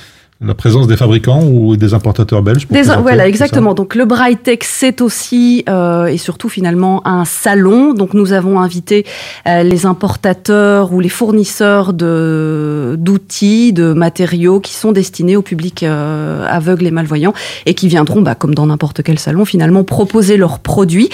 la 0.45 0.55
présence 0.55 0.87
des 0.87 0.97
fabricants 0.97 1.43
ou 1.45 1.77
des 1.77 1.95
importateurs 1.95 2.43
belges 2.43 2.67
des, 2.69 2.83
Voilà, 2.83 3.29
exactement. 3.29 3.75
Donc 3.75 3.95
le 3.95 4.05
Braille 4.05 4.37
Tech, 4.37 4.61
c'est 4.63 5.01
aussi 5.01 5.65
euh, 5.69 6.07
et 6.07 6.19
surtout 6.19 6.49
finalement 6.49 7.07
un 7.07 7.25
salon. 7.25 7.95
Donc 7.95 8.15
nous 8.15 8.33
avons 8.33 8.59
invité 8.59 9.07
euh, 9.47 9.63
les 9.63 9.87
importateurs 9.87 10.93
ou 10.93 11.01
les 11.01 11.09
fournisseurs 11.09 11.93
de 11.93 12.97
d'outils, 12.99 13.73
de 13.73 13.93
matériaux 13.93 14.61
qui 14.61 14.75
sont 14.75 14.93
destinés 14.93 15.37
au 15.37 15.43
public 15.43 15.83
euh, 15.83 16.45
aveugle 16.49 16.87
et 16.87 16.91
malvoyant 16.91 17.33
et 17.67 17.75
qui 17.75 17.89
viendront, 17.89 18.23
bah, 18.23 18.35
comme 18.35 18.55
dans 18.55 18.67
n'importe 18.67 19.03
quel 19.03 19.19
salon, 19.19 19.45
finalement 19.45 19.85
proposer 19.85 20.37
leurs 20.37 20.59
produits. 20.59 21.09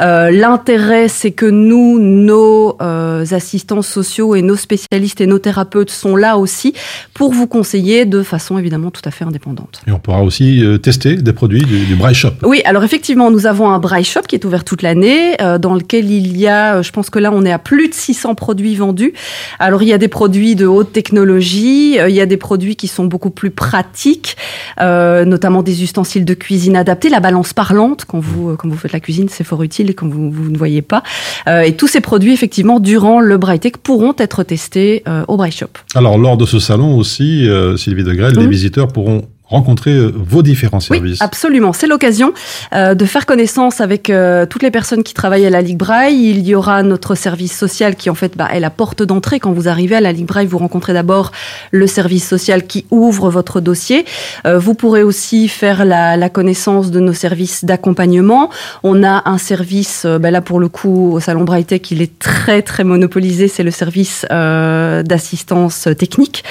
Euh, 0.00 0.30
L'intérêt, 0.30 1.08
c'est 1.08 1.30
que 1.30 1.46
nous, 1.46 1.98
nos 2.00 2.76
euh, 2.82 3.24
assistants 3.30 3.82
sociaux 3.82 4.34
et 4.34 4.42
nos 4.42 4.56
spécialistes 4.56 5.20
et 5.20 5.26
nos 5.26 5.38
thérapeutes 5.38 5.90
sont 5.90 6.16
là 6.16 6.36
aussi 6.38 6.74
pour 7.14 7.32
vous 7.32 7.46
conseiller 7.46 8.04
de 8.06 8.22
façon 8.22 8.58
évidemment 8.58 8.71
évidemment 8.72 8.90
tout 8.90 9.02
à 9.04 9.10
fait 9.10 9.24
indépendante. 9.24 9.82
Et 9.86 9.92
on 9.92 9.98
pourra 9.98 10.22
aussi 10.22 10.64
euh, 10.64 10.78
tester 10.78 11.16
des 11.16 11.32
produits 11.34 11.62
du, 11.62 11.84
du 11.84 11.94
Braille 11.94 12.14
Shop. 12.14 12.30
Oui, 12.42 12.62
alors 12.64 12.84
effectivement, 12.84 13.30
nous 13.30 13.46
avons 13.46 13.68
un 13.68 13.78
Braille 13.78 14.04
Shop 14.04 14.22
qui 14.26 14.34
est 14.34 14.44
ouvert 14.46 14.64
toute 14.64 14.80
l'année, 14.80 15.36
euh, 15.42 15.58
dans 15.58 15.74
lequel 15.74 16.10
il 16.10 16.38
y 16.38 16.46
a, 16.46 16.76
euh, 16.76 16.82
je 16.82 16.90
pense 16.90 17.10
que 17.10 17.18
là, 17.18 17.30
on 17.32 17.44
est 17.44 17.52
à 17.52 17.58
plus 17.58 17.88
de 17.88 17.94
600 17.94 18.34
produits 18.34 18.74
vendus. 18.74 19.12
Alors, 19.58 19.82
il 19.82 19.88
y 19.88 19.92
a 19.92 19.98
des 19.98 20.08
produits 20.08 20.54
de 20.56 20.64
haute 20.64 20.92
technologie, 20.92 21.98
euh, 21.98 22.08
il 22.08 22.14
y 22.14 22.20
a 22.20 22.26
des 22.26 22.38
produits 22.38 22.76
qui 22.76 22.88
sont 22.88 23.04
beaucoup 23.04 23.28
plus 23.28 23.50
pratiques, 23.50 24.36
euh, 24.80 25.26
notamment 25.26 25.62
des 25.62 25.82
ustensiles 25.82 26.24
de 26.24 26.34
cuisine 26.34 26.74
adaptés, 26.76 27.10
la 27.10 27.20
balance 27.20 27.52
parlante, 27.52 28.06
quand 28.06 28.20
vous, 28.20 28.56
quand 28.56 28.68
vous 28.68 28.78
faites 28.78 28.92
la 28.92 29.00
cuisine, 29.00 29.28
c'est 29.28 29.44
fort 29.44 29.62
utile 29.62 29.94
quand 29.94 30.08
vous, 30.08 30.30
vous 30.30 30.50
ne 30.50 30.56
voyez 30.56 30.80
pas. 30.82 31.02
Et 31.46 31.74
tous 31.76 31.88
ces 31.88 32.00
produits, 32.00 32.32
effectivement, 32.32 32.80
durant 32.80 33.20
le 33.20 33.36
Braille 33.36 33.60
Tech, 33.60 33.72
pourront 33.82 34.14
être 34.18 34.42
testés 34.44 35.02
au 35.28 35.36
Braille 35.36 35.52
Shop. 35.52 35.66
Alors, 35.94 36.16
lors 36.16 36.36
de 36.36 36.46
ce 36.46 36.58
salon 36.58 36.96
aussi, 36.96 37.48
Sylvie 37.76 38.04
de 38.04 38.12
Grelle, 38.12 38.34
les 38.36 38.46
Mhm. 38.46 38.50
Visiteurs 38.62 38.86
pourront 38.92 39.22
rencontrer 39.44 39.90
euh, 39.90 40.12
vos 40.14 40.42
différents 40.42 40.78
Oui, 40.90 40.96
services. 40.98 41.20
absolument. 41.20 41.72
C'est 41.72 41.86
l'occasion 41.86 42.32
euh, 42.74 42.94
de 42.94 43.04
faire 43.04 43.26
connaissance 43.26 43.80
avec 43.82 44.08
euh, 44.08 44.46
toutes 44.46 44.62
les 44.62 44.70
personnes 44.70 45.02
qui 45.02 45.12
travaillent 45.12 45.44
à 45.46 45.50
la 45.50 45.60
Ligue 45.60 45.76
Braille. 45.76 46.30
Il 46.30 46.46
y 46.46 46.54
aura 46.54 46.82
notre 46.82 47.14
service 47.14 47.56
social 47.56 47.96
qui, 47.96 48.08
en 48.08 48.14
fait, 48.14 48.36
bah, 48.36 48.48
est 48.52 48.60
la 48.60 48.70
porte 48.70 49.02
d'entrée. 49.02 49.40
Quand 49.40 49.52
vous 49.52 49.68
arrivez 49.68 49.96
à 49.96 50.00
la 50.00 50.12
Ligue 50.12 50.26
Braille, 50.26 50.46
vous 50.46 50.58
rencontrez 50.58 50.94
d'abord 50.94 51.32
le 51.70 51.86
service 51.86 52.26
social 52.26 52.66
qui 52.66 52.86
ouvre 52.90 53.28
votre 53.30 53.60
dossier. 53.60 54.06
Euh, 54.46 54.58
vous 54.58 54.74
pourrez 54.74 55.02
aussi 55.02 55.48
faire 55.48 55.84
la, 55.84 56.16
la 56.16 56.28
connaissance 56.30 56.90
de 56.90 57.00
nos 57.00 57.12
services 57.12 57.64
d'accompagnement. 57.64 58.48
On 58.82 59.02
a 59.04 59.28
un 59.28 59.38
service, 59.38 60.04
euh, 60.06 60.18
bah, 60.18 60.30
là 60.30 60.40
pour 60.40 60.60
le 60.60 60.68
coup, 60.68 61.12
au 61.12 61.20
Salon 61.20 61.44
Braille 61.44 61.64
Tech, 61.66 61.82
il 61.90 62.00
est 62.00 62.18
très, 62.18 62.62
très 62.62 62.84
monopolisé. 62.84 63.48
C'est 63.48 63.64
le 63.64 63.70
service 63.70 64.24
euh, 64.30 65.02
d'assistance 65.02 65.88
technique. 65.98 66.42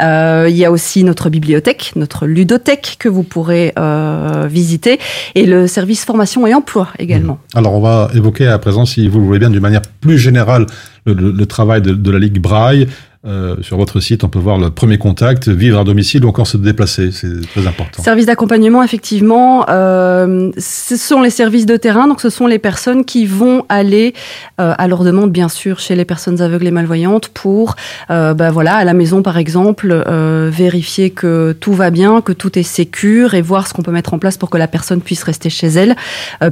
Euh, 0.00 0.46
il 0.48 0.56
y 0.56 0.64
a 0.64 0.70
aussi 0.70 1.04
notre 1.04 1.28
bibliothèque, 1.28 1.92
notre 1.96 2.26
ludothèque 2.46 2.96
que 3.00 3.08
vous 3.08 3.24
pourrez 3.24 3.72
euh, 3.76 4.46
visiter 4.48 5.00
et 5.34 5.46
le 5.46 5.66
service 5.66 6.04
formation 6.04 6.46
et 6.46 6.54
emploi 6.54 6.88
également. 6.98 7.38
Alors, 7.54 7.74
on 7.74 7.80
va 7.80 8.08
évoquer 8.14 8.46
à 8.46 8.58
présent, 8.58 8.86
si 8.86 9.08
vous 9.08 9.18
le 9.18 9.26
voulez 9.26 9.40
bien, 9.40 9.50
d'une 9.50 9.60
manière 9.60 9.82
plus 10.00 10.16
générale, 10.16 10.66
le, 11.06 11.44
travail 11.46 11.82
de 11.82 12.10
la 12.10 12.18
Ligue 12.18 12.40
Braille. 12.40 12.88
Euh, 13.26 13.56
sur 13.60 13.76
votre 13.76 13.98
site, 13.98 14.22
on 14.22 14.28
peut 14.28 14.38
voir 14.38 14.56
le 14.56 14.70
premier 14.70 14.98
contact, 14.98 15.48
vivre 15.48 15.80
à 15.80 15.84
domicile 15.84 16.24
ou 16.24 16.28
encore 16.28 16.46
se 16.46 16.56
déplacer. 16.56 17.10
C'est 17.10 17.40
très 17.52 17.66
important. 17.66 18.02
Service 18.02 18.26
d'accompagnement, 18.26 18.84
effectivement, 18.84 19.66
euh, 19.68 20.52
ce 20.58 20.96
sont 20.96 21.22
les 21.22 21.30
services 21.30 21.66
de 21.66 21.76
terrain, 21.76 22.06
donc 22.06 22.20
ce 22.20 22.30
sont 22.30 22.46
les 22.46 22.60
personnes 22.60 23.04
qui 23.04 23.26
vont 23.26 23.64
aller 23.68 24.14
euh, 24.60 24.74
à 24.78 24.86
leur 24.86 25.02
demande, 25.02 25.32
bien 25.32 25.48
sûr, 25.48 25.80
chez 25.80 25.96
les 25.96 26.04
personnes 26.04 26.40
aveugles 26.40 26.68
et 26.68 26.70
malvoyantes 26.70 27.28
pour, 27.28 27.74
bah 28.08 28.50
voilà, 28.50 28.76
à 28.76 28.84
la 28.84 28.94
maison 28.94 29.22
par 29.22 29.38
exemple, 29.38 30.04
vérifier 30.50 31.10
que 31.10 31.56
tout 31.58 31.72
va 31.72 31.90
bien, 31.90 32.20
que 32.20 32.32
tout 32.32 32.58
est 32.58 32.62
sécure 32.62 33.34
et 33.34 33.42
voir 33.42 33.66
ce 33.66 33.74
qu'on 33.74 33.82
peut 33.82 33.90
mettre 33.90 34.14
en 34.14 34.18
place 34.18 34.36
pour 34.36 34.50
que 34.50 34.58
la 34.58 34.68
personne 34.68 35.00
puisse 35.00 35.22
rester 35.22 35.50
chez 35.50 35.68
elle, 35.68 35.96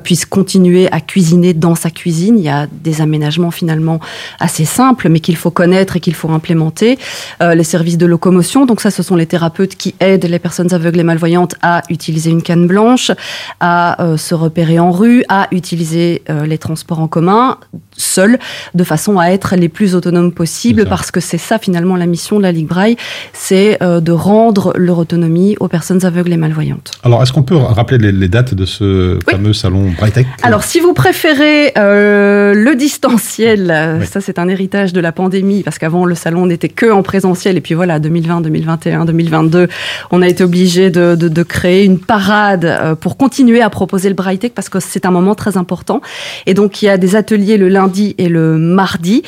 puisse 0.03 0.27
continuer 0.27 0.91
à 0.91 1.01
cuisiner 1.01 1.55
dans 1.55 1.75
sa 1.75 1.91
cuisine. 1.91 2.39
Il 2.39 2.45
y 2.45 2.49
a 2.49 2.67
des 2.67 3.01
aménagements 3.01 3.51
finalement 3.51 4.01
assez 4.41 4.65
simples, 4.65 5.09
mais 5.09 5.21
qu'il 5.21 5.37
faut 5.37 5.51
connaître 5.51 5.97
et 5.97 6.01
qu'il 6.01 6.15
faut 6.15 6.31
implémenter. 6.31 6.64
Euh, 7.43 7.55
les 7.55 7.65
services 7.65 7.99
de 7.99 8.07
locomotion, 8.07 8.67
donc 8.67 8.81
ça, 8.81 8.91
ce 8.91 9.03
sont 9.03 9.17
les 9.17 9.27
thérapeutes 9.27 9.75
qui 9.77 9.95
aident 10.01 10.25
les 10.27 10.39
personnes 10.39 10.73
aveugles 10.73 11.01
et 11.01 11.03
malvoyantes 11.03 11.55
à 11.63 11.83
utiliser 11.91 12.31
une 12.31 12.43
canne 12.43 12.67
blanche, 12.67 13.11
à 13.61 14.03
euh, 14.03 14.17
se 14.17 14.35
repérer 14.35 14.79
en 14.79 14.91
rue, 14.91 15.25
à 15.29 15.49
utiliser 15.53 16.23
euh, 16.31 16.47
les 16.47 16.59
transports 16.59 17.01
en 17.01 17.09
commun 17.09 17.59
seuls, 17.97 18.39
de 18.75 18.85
façon 18.85 19.19
à 19.19 19.27
être 19.29 19.55
les 19.57 19.69
plus 19.69 19.95
autonomes 19.95 20.33
possibles, 20.33 20.85
parce 20.87 21.11
que 21.11 21.21
c'est 21.21 21.39
ça 21.39 21.59
finalement 21.59 21.97
la 21.97 22.07
mission 22.07 22.39
de 22.39 22.43
la 22.43 22.51
Ligue 22.53 22.67
Braille, 22.67 22.97
c'est 23.33 23.79
de 23.81 24.13
rendre 24.13 24.73
leur 24.77 24.99
autonomie 24.99 25.57
aux 25.61 25.69
personnes 25.69 26.05
aveugles 26.05 26.33
et 26.33 26.37
malvoyantes. 26.37 26.91
Alors, 27.05 27.23
est-ce 27.23 27.33
qu'on 27.33 27.45
peut 27.45 27.57
rappeler 27.57 27.99
les, 27.99 28.11
les 28.11 28.29
dates 28.29 28.53
de 28.55 28.65
ce 28.65 29.15
Oui. 29.15 29.21
fameux 29.31 29.53
salon 29.53 29.93
Brightech 29.97 30.27
Alors, 30.43 30.65
si 30.65 30.81
vous 30.81 30.93
préférez 30.93 31.73
le 31.77 32.75
distanciel, 32.75 33.73
Oui. 34.01 34.07
ça 34.07 34.21
c'est 34.21 34.39
un 34.41 34.49
héritage 34.49 34.93
de 34.93 35.01
la 35.01 35.13
pandémie, 35.13 35.63
parce 35.63 35.79
qu'avant 35.79 36.05
le 36.05 36.15
salon 36.17 36.44
n'était 36.47 36.69
que 36.69 36.91
en 36.91 37.03
présentiel, 37.03 37.57
et 37.57 37.61
puis 37.61 37.75
voilà, 37.75 37.99
2020, 37.99 38.41
2021, 38.43 39.05
2022, 39.05 39.69
on 40.11 40.23
a 40.23 40.29
été 40.29 40.45
obligé 40.45 40.91
de, 40.91 41.43
créer 41.43 41.85
une 41.85 41.99
parade 41.99 42.65
euh, 42.65 42.95
pour 42.95 43.17
continuer 43.17 43.61
à 43.61 43.71
proposer 43.71 44.09
le 44.09 44.15
Braille 44.15 44.39
Tech, 44.39 44.53
parce 44.55 44.69
que 44.69 44.81
c'est 44.81 45.07
un 45.07 45.11
moment 45.11 45.35
très 45.35 45.57
important. 45.57 46.01
Et 46.47 46.55
donc, 46.55 46.83
il 46.83 46.87
y 46.87 46.89
a 46.89 46.97
des 46.97 47.17
ateliers 47.17 47.57
le 47.57 47.69
lundi 47.69 48.15
et 48.19 48.29
le 48.29 48.57
mardi, 48.57 49.23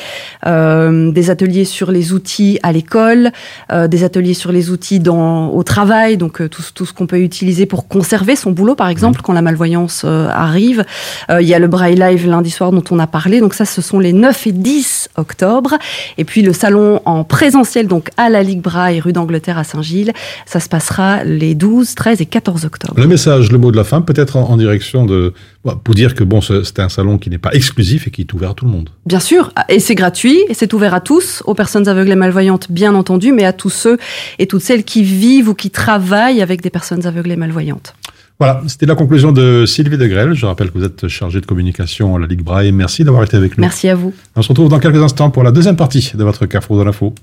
euh, 0.45 1.11
des 1.11 1.29
ateliers 1.29 1.65
sur 1.65 1.91
les 1.91 2.13
outils 2.13 2.59
à 2.63 2.71
l'école, 2.71 3.31
euh, 3.71 3.87
des 3.87 4.03
ateliers 4.03 4.33
sur 4.33 4.51
les 4.51 4.69
outils 4.69 4.99
dans, 4.99 5.49
au 5.49 5.63
travail, 5.63 6.17
donc 6.17 6.49
tout, 6.49 6.63
tout 6.73 6.85
ce 6.85 6.93
qu'on 6.93 7.07
peut 7.07 7.19
utiliser 7.19 7.65
pour 7.65 7.87
conserver 7.87 8.35
son 8.35 8.51
boulot, 8.51 8.75
par 8.75 8.89
exemple, 8.89 9.21
quand 9.23 9.33
la 9.33 9.41
malvoyance 9.41 10.05
arrive. 10.05 10.85
Il 11.29 11.45
y 11.45 11.53
a 11.53 11.59
le 11.59 11.67
Braille 11.67 11.95
Live 11.95 12.27
lundi 12.27 12.49
soir 12.49 12.71
dont 12.71 12.83
on 12.91 12.99
a 12.99 13.07
parlé. 13.07 13.39
Donc 13.39 13.53
ça, 13.53 13.65
ce 13.65 13.81
sont 13.81 13.99
les 13.99 14.13
9 14.13 14.47
et 14.47 14.51
10 14.51 15.09
octobre. 15.17 15.75
Et 16.17 16.23
puis 16.23 16.41
le 16.41 16.53
salon 16.53 17.01
en 17.07 17.23
présentiel, 17.23 17.87
donc 17.87 18.09
à 18.17 18.29
la 18.29 18.43
Ligue 18.43 18.61
Braille, 18.61 18.99
rue 18.99 19.13
d'Angleterre 19.13 19.57
à 19.57 19.63
Saint-Gilles, 19.63 20.11
ça 20.45 20.59
se 20.59 20.67
passera 20.69 21.23
les 21.23 21.55
12, 21.55 21.95
13 21.95 22.21
et 22.21 22.25
14 22.25 22.65
octobre. 22.65 22.93
Le 22.97 23.07
message, 23.07 23.51
le 23.51 23.57
mot 23.57 23.71
de 23.71 23.77
la 23.77 23.83
fin, 23.83 24.01
peut-être 24.01 24.35
en, 24.35 24.49
en 24.49 24.57
direction 24.57 25.05
de. 25.05 25.33
pour 25.83 25.95
dire 25.95 26.15
que 26.15 26.23
bon, 26.23 26.41
ce- 26.41 26.63
c'est 26.63 26.79
un 26.79 26.89
salon 26.89 27.17
qui 27.17 27.29
n'est 27.29 27.37
pas 27.37 27.51
exclusif 27.53 28.07
et 28.07 28.11
qui 28.11 28.21
est 28.21 28.33
ouvert 28.33 28.51
à 28.51 28.53
tout 28.53 28.65
le 28.65 28.71
monde. 28.71 28.89
Bien 29.05 29.19
sûr, 29.21 29.51
et 29.69 29.79
c'est 29.79 29.95
gratuit, 29.95 30.39
et 30.49 30.53
c'est 30.53 30.73
ouvert 30.73 30.93
à 30.93 30.99
tous, 31.01 31.41
aux 31.45 31.53
personnes 31.53 31.87
aveugles 31.87 32.11
et 32.11 32.15
malvoyantes, 32.15 32.71
bien 32.71 32.93
entendu, 32.93 33.31
mais 33.31 33.45
à 33.45 33.53
tous 33.53 33.69
ceux 33.69 33.97
et 34.39 34.45
toutes 34.47 34.61
celles 34.61 34.83
qui 34.83 35.03
vivent 35.03 35.49
ou 35.49 35.53
qui 35.53 35.69
travaillent 35.69 36.41
avec 36.41 36.61
des 36.61 36.69
personnes 36.69 37.05
aveugles 37.07 37.31
et 37.31 37.37
malvoyantes. 37.37 37.93
Voilà, 38.39 38.61
c'était 38.67 38.85
la 38.85 38.95
conclusion 38.95 39.31
de 39.31 39.65
Sylvie 39.65 39.97
de 39.97 40.05
Grelle. 40.05 40.33
Je 40.33 40.45
rappelle 40.45 40.69
que 40.69 40.77
vous 40.77 40.85
êtes 40.85 41.07
chargée 41.07 41.41
de 41.41 41.45
communication 41.47 42.15
à 42.15 42.19
la 42.19 42.27
Ligue 42.27 42.43
Braille. 42.43 42.71
Merci 42.71 43.03
d'avoir 43.03 43.23
été 43.23 43.35
avec 43.35 43.57
nous. 43.57 43.61
Merci 43.61 43.89
à 43.89 43.95
vous. 43.95 44.13
On 44.35 44.41
se 44.43 44.49
retrouve 44.49 44.69
dans 44.69 44.79
quelques 44.79 45.01
instants 45.01 45.31
pour 45.31 45.43
la 45.43 45.51
deuxième 45.51 45.75
partie 45.75 46.11
de 46.13 46.23
votre 46.23 46.45
Carrefour 46.45 46.77
de 46.77 46.83
l'info. 46.83 47.15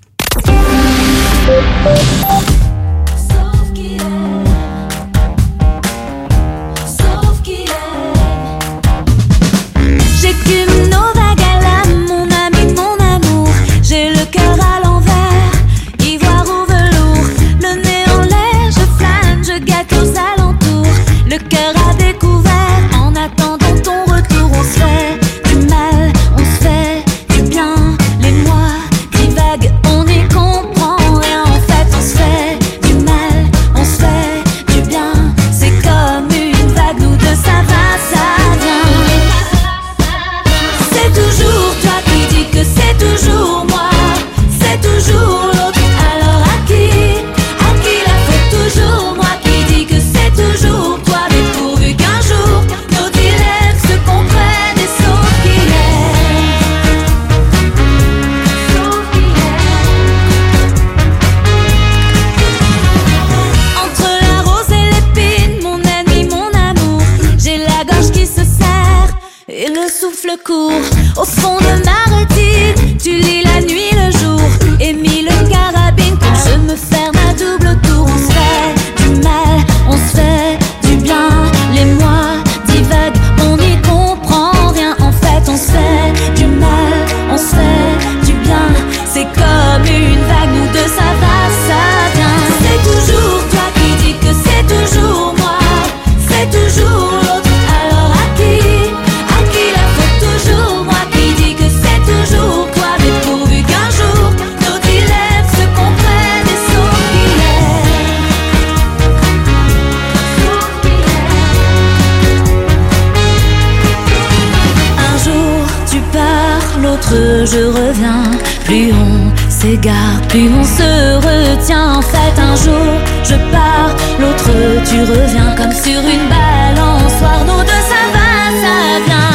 Je 117.47 117.63
reviens. 117.79 118.23
Plus 118.65 118.93
on 118.93 119.51
s'égare, 119.51 120.21
plus 120.29 120.49
on 120.49 120.65
se 120.65 121.17
retient. 121.17 121.95
En 121.99 122.03
fait, 122.03 122.37
un 122.39 122.57
jour 122.57 122.95
je 123.23 123.37
pars, 123.53 123.95
l'autre 124.19 124.51
tu 124.89 125.01
reviens 125.01 125.55
comme 125.57 125.73
sur 125.73 126.01
une 126.01 126.29
balançoire. 126.29 127.45
Nous 127.47 127.63
deux, 127.63 127.85
ça 127.93 128.03
va, 128.15 128.29
ça 128.63 129.05
vient. 129.07 129.34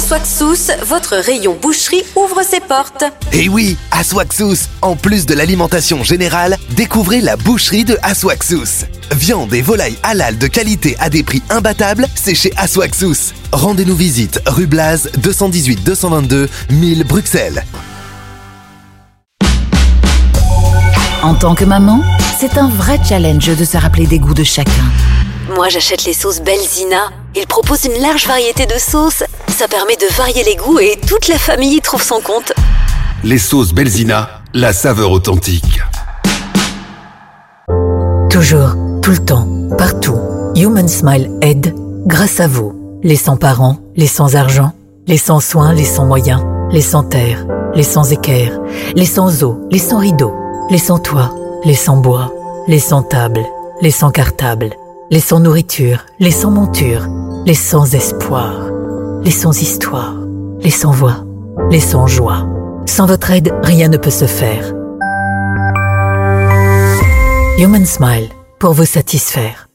Aswaxous, 0.00 0.72
votre 0.86 1.16
rayon 1.16 1.58
boucherie 1.60 2.02
ouvre 2.16 2.42
ses 2.42 2.60
portes. 2.60 3.04
Et 3.34 3.50
oui, 3.50 3.76
Aswaxous, 3.90 4.68
en 4.80 4.96
plus 4.96 5.26
de 5.26 5.34
l'alimentation 5.34 6.02
générale, 6.02 6.56
découvrez 6.70 7.20
la 7.20 7.36
boucherie 7.36 7.84
de 7.84 7.98
Aswaxous. 8.02 8.86
Viande 9.12 9.52
et 9.52 9.60
volaille 9.60 9.98
halal 10.02 10.38
de 10.38 10.46
qualité 10.46 10.96
à 11.00 11.10
des 11.10 11.22
prix 11.22 11.42
imbattables, 11.50 12.06
c'est 12.14 12.34
chez 12.34 12.50
Aswaxous. 12.56 13.34
Rendez-nous 13.52 13.94
visite 13.94 14.40
rue 14.46 14.66
Blaz 14.66 15.10
218 15.18 15.84
222 15.84 16.48
1000 16.70 17.04
Bruxelles. 17.04 17.62
En 21.22 21.34
tant 21.34 21.54
que 21.54 21.66
maman, 21.66 22.00
c'est 22.38 22.56
un 22.56 22.70
vrai 22.70 22.98
challenge 23.06 23.54
de 23.54 23.64
se 23.66 23.76
rappeler 23.76 24.06
des 24.06 24.18
goûts 24.18 24.32
de 24.32 24.44
chacun. 24.44 24.72
Moi, 25.50 25.68
j'achète 25.68 26.04
les 26.04 26.12
sauces 26.12 26.40
Belzina. 26.40 27.10
Ils 27.34 27.46
proposent 27.46 27.84
une 27.84 28.00
large 28.00 28.26
variété 28.28 28.66
de 28.66 28.78
sauces. 28.78 29.24
Ça 29.48 29.66
permet 29.66 29.96
de 29.96 30.06
varier 30.14 30.44
les 30.44 30.54
goûts 30.54 30.78
et 30.78 30.96
toute 31.08 31.26
la 31.26 31.38
famille 31.38 31.76
y 31.76 31.80
trouve 31.80 32.02
son 32.02 32.20
compte. 32.20 32.52
Les 33.24 33.38
sauces 33.38 33.72
Belzina, 33.72 34.42
la 34.54 34.72
saveur 34.72 35.10
authentique. 35.10 35.80
Toujours, 38.30 38.76
tout 39.02 39.10
le 39.10 39.18
temps, 39.18 39.48
partout. 39.76 40.18
Human 40.54 40.86
Smile 40.86 41.30
aide 41.42 41.74
grâce 42.06 42.38
à 42.38 42.46
vous. 42.46 43.00
Les 43.02 43.16
sans 43.16 43.36
parents, 43.36 43.78
les 43.96 44.06
sans 44.06 44.36
argent, 44.36 44.72
les 45.08 45.18
sans 45.18 45.40
soins, 45.40 45.72
les 45.72 45.84
sans 45.84 46.06
moyens, 46.06 46.42
les 46.70 46.80
sans 46.80 47.02
terre, 47.02 47.44
les 47.74 47.82
sans 47.82 48.12
équerre, 48.12 48.60
les 48.94 49.06
sans 49.06 49.42
eau, 49.42 49.58
les 49.72 49.78
sans 49.80 49.98
rideaux, 49.98 50.34
les 50.70 50.78
sans 50.78 51.00
toit, 51.00 51.34
les 51.64 51.74
sans 51.74 51.96
bois, 51.96 52.32
les 52.68 52.78
sans 52.78 53.02
table, 53.02 53.44
les 53.80 53.90
sans 53.90 54.10
cartable, 54.10 54.76
les 55.11 55.19
sans 55.19 55.39
nourriture, 55.39 56.05
les 56.19 56.31
sans 56.31 56.51
monture, 56.51 57.07
les 57.45 57.53
sans 57.53 57.93
espoir, 57.93 58.53
les 59.23 59.31
sans 59.31 59.61
histoire, 59.61 60.15
les 60.61 60.71
sans 60.71 60.91
voix, 60.91 61.23
les 61.69 61.79
sans 61.79 62.07
joie. 62.07 62.47
Sans 62.85 63.05
votre 63.05 63.31
aide, 63.31 63.53
rien 63.63 63.87
ne 63.87 63.97
peut 63.97 64.09
se 64.09 64.25
faire. 64.25 64.73
Human 67.59 67.85
Smile, 67.85 68.29
pour 68.59 68.73
vous 68.73 68.85
satisfaire. 68.85 69.67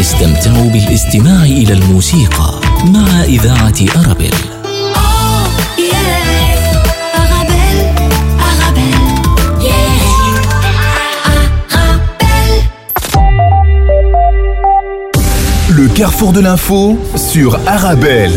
استمتعوا 0.00 0.70
بالاستماع 0.70 1.44
إلى 1.44 1.72
الموسيقى 1.72 2.60
مع 2.84 3.22
إذاعة 3.24 3.74
أرابيل 3.96 4.34
carrefour 15.97 16.31
de 16.31 16.41
l'info 16.41 16.95
sur 17.15 17.55
Arabelle. 17.65 18.29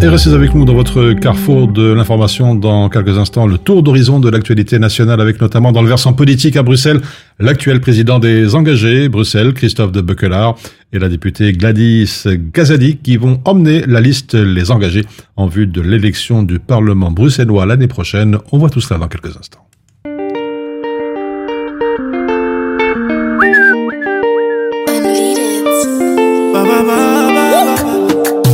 Et 0.00 0.08
restez 0.08 0.32
avec 0.32 0.54
nous 0.54 0.64
dans 0.64 0.72
votre 0.72 1.12
carrefour 1.12 1.68
de 1.68 1.92
l'information 1.92 2.54
dans 2.54 2.88
quelques 2.88 3.18
instants. 3.18 3.46
Le 3.46 3.58
tour 3.58 3.82
d'horizon 3.82 4.18
de 4.18 4.30
l'actualité 4.30 4.78
nationale 4.78 5.20
avec 5.20 5.42
notamment 5.42 5.72
dans 5.72 5.82
le 5.82 5.88
versant 5.88 6.14
politique 6.14 6.56
à 6.56 6.62
Bruxelles, 6.62 7.02
l'actuel 7.38 7.82
président 7.82 8.18
des 8.18 8.54
engagés, 8.54 9.10
Bruxelles, 9.10 9.52
Christophe 9.52 9.92
de 9.92 10.00
Beukelard, 10.00 10.56
et 10.90 10.98
la 10.98 11.10
députée 11.10 11.52
Gladys 11.52 12.24
Gazadi 12.26 12.96
qui 12.96 13.18
vont 13.18 13.42
emmener 13.44 13.82
la 13.86 14.00
liste 14.00 14.32
Les 14.32 14.70
engagés 14.70 15.04
en 15.36 15.48
vue 15.48 15.66
de 15.66 15.82
l'élection 15.82 16.42
du 16.42 16.60
Parlement 16.60 17.10
bruxellois 17.10 17.66
l'année 17.66 17.88
prochaine. 17.88 18.38
On 18.52 18.56
voit 18.56 18.70
tout 18.70 18.80
cela 18.80 18.98
dans 18.98 19.08
quelques 19.08 19.36
instants. 19.36 19.65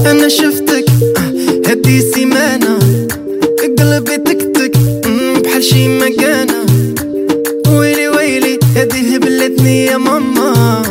أنا 0.06 0.28
شفتك 0.28 0.84
هدي 1.66 2.00
سيمانة 2.00 2.78
قلبي 3.78 4.16
تكتك 4.16 4.76
بحال 5.44 5.64
شي 5.64 5.88
مكانة. 5.88 6.66
ويلي 7.68 8.08
ويلي 8.08 8.58
هدي 8.76 9.16
هبلتني 9.16 9.84
يا 9.86 9.96
ماما. 9.96 10.82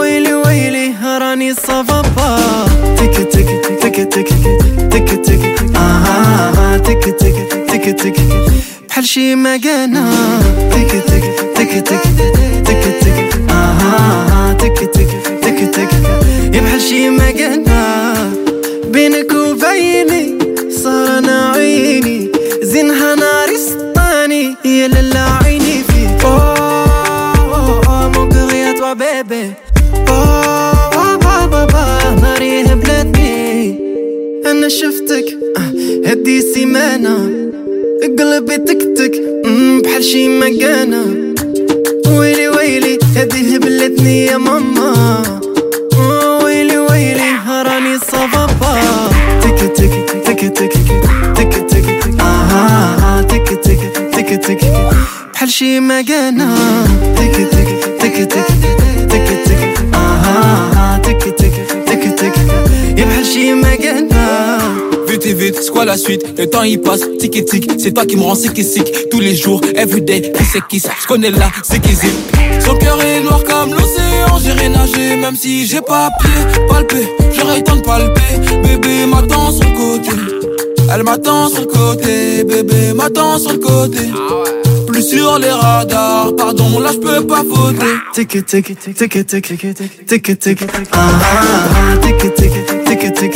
ويلي 0.00 0.34
ويلي 0.34 0.92
راني 1.20 1.54
صفابا 1.54 2.38
تك 2.96 3.28
تك 3.32 3.48
تك 3.82 4.08
تك 4.12 4.28
تك 4.92 5.08
تك 5.24 5.76
آه 5.76 6.76
تك 6.76 7.04
تك 7.20 7.36
تك 7.68 8.00
تك 8.00 8.16
بحال 8.88 9.04
شي 9.06 9.34
مكانة. 9.34 10.10
تك 10.70 10.92
تك 11.08 11.24
تك 11.54 11.84
تك 11.84 12.02
تك 12.64 12.84
تك 13.02 13.50
آه 13.50 14.52
تك 14.52 14.78
تك 14.94 15.08
حياتك 15.76 15.88
يبحر 16.54 16.78
شي 16.78 17.10
ما 17.10 17.28
قلنا. 17.28 18.14
بينك 18.92 19.32
وبيني 19.32 20.38
صار 20.70 21.18
أنا 21.18 21.52
عيني 21.56 22.32
زينها 22.62 23.14
نار 23.14 23.48
سطاني 23.56 24.54
يا 24.64 24.88
للا 24.88 25.24
عيني 25.44 25.82
فيك 25.88 26.24
أوه 26.24 26.58
أوه 27.86 28.08
مو 28.08 28.24
قرية 28.28 28.72
توا 28.78 28.92
بيبي. 28.92 29.52
أنا 34.46 34.68
شفتك 34.68 35.38
أه، 35.56 36.08
هدي 36.10 36.40
سيمانة 36.40 37.30
قلبي 38.18 38.56
تكتك 38.56 39.12
أمم، 39.44 39.82
بحال 39.82 40.04
شي 40.04 40.28
مكانة 40.28 41.04
ويلي 42.18 42.48
ويلي 42.48 42.98
هدي 43.16 43.56
هبلتني 43.56 44.26
يا 44.26 44.36
ماما. 44.36 45.37
بحال 55.57 55.57
شي 55.57 55.79
مكانة 55.79 56.55
تك 57.15 57.35
تك 57.35 57.67
تك 57.99 58.27
تك 58.29 58.47
تك 59.09 59.27
تك 59.45 59.95
آه 59.95 60.97
تك 60.97 61.23
تك 61.37 61.53
تك 61.87 62.19
تك 62.19 62.37
يا 62.97 63.05
بحال 63.05 63.25
شي 63.25 63.53
مكانة 63.53 64.23
Vite 65.07 65.27
et 65.27 65.33
vite, 65.33 65.57
c'est 65.61 65.69
quoi 65.69 65.85
la 65.85 65.95
suite 65.95 66.23
Le 66.39 66.47
temps 66.47 66.63
il 66.63 66.81
passe, 66.81 67.01
tic 67.19 67.35
et 67.35 67.45
tic, 67.45 67.69
c'est 67.77 67.91
toi 67.91 68.03
qui 68.03 68.15
me 68.15 68.23
rends 68.23 68.33
sick 68.33 68.57
et 68.57 68.63
sick 68.63 68.87
Tous 69.11 69.19
les 69.19 69.35
jours, 69.35 69.61
everyday, 69.75 70.21
qui 70.21 70.43
c'est 70.51 70.67
qui 70.67 70.79
Je 71.01 71.07
connais 71.07 71.29
là, 71.29 71.51
c'est 71.63 71.79
qui 71.79 71.93
zip 71.93 72.15
Son 72.65 72.75
cœur 72.77 72.99
est 73.01 73.21
noir 73.21 73.43
comme 73.43 73.71
l'océan, 73.73 74.39
j'irai 74.43 74.69
nager 74.69 75.15
Même 75.17 75.35
si 75.35 75.67
j'ai 75.67 75.81
pas 75.81 76.09
pied, 76.19 76.63
palpé, 76.67 77.07
j'aurais 77.35 77.61
temps 77.61 77.75
de 77.75 77.81
palper 77.81 78.33
Bébé 78.63 79.05
m'attend 79.05 79.51
sur 79.51 79.65
le 79.69 79.75
côté 79.77 80.15
Elle 80.91 81.03
m'attend 81.03 81.47
sur 81.49 81.61
le 81.61 81.67
côté, 81.67 82.43
bébé 82.43 82.93
m'attend 82.95 83.37
sur 83.37 83.51
le 83.51 83.59
côté 83.59 84.05
Plus 84.97 85.03
sur 85.03 85.37
les 85.39 85.51
radars, 85.51 86.35
pardon 86.37 86.79
là 86.79 86.91
je 86.93 86.99
peux 86.99 87.25
pas 87.25 87.43
voter 87.43 87.95
Tic 88.13 88.29
tic 88.45 88.45
tic 88.45 88.95
tic 88.97 89.27
tic 89.27 89.47
tic 90.07 90.39
tic 90.39 90.59
آه 90.93 91.95
تك 91.95 92.21
تك 92.37 92.53
تك 92.87 93.03
تك 93.19 93.35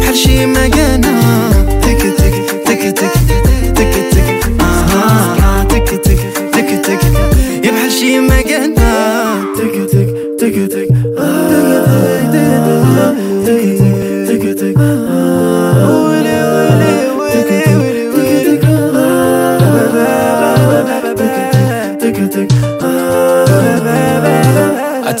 بحال 0.00 0.16
شي 0.16 0.46
مكانة 0.46 1.12
تك 1.82 2.02
تك 2.18 2.34
تك 2.66 2.82
تك 2.94 3.14
تك 3.76 3.94
تك 4.12 4.28
آه 4.60 5.62
تك 5.64 5.88
تك 6.06 6.20
تك 6.52 6.70
تك 6.86 7.02
يا 7.64 7.70
بحال 7.70 7.92
شي 7.92 8.20
مكانة 8.20 8.79